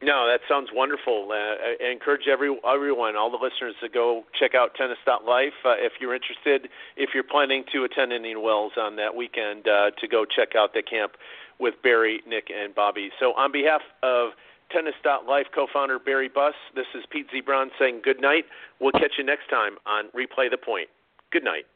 [0.00, 1.30] No, that sounds wonderful.
[1.32, 5.94] Uh, I encourage every everyone, all the listeners, to go check out Tennis.life uh, if
[6.00, 6.70] you're interested.
[6.96, 10.72] If you're planning to attend Indian Wells on that weekend, uh, to go check out
[10.72, 11.12] the camp
[11.58, 13.10] with Barry, Nick, and Bobby.
[13.18, 14.30] So, on behalf of
[14.70, 18.44] Tennis.life co-founder Barry Buss, this is Pete Ziebron saying good night.
[18.80, 20.88] We'll catch you next time on Replay the Point.
[21.32, 21.66] Good night.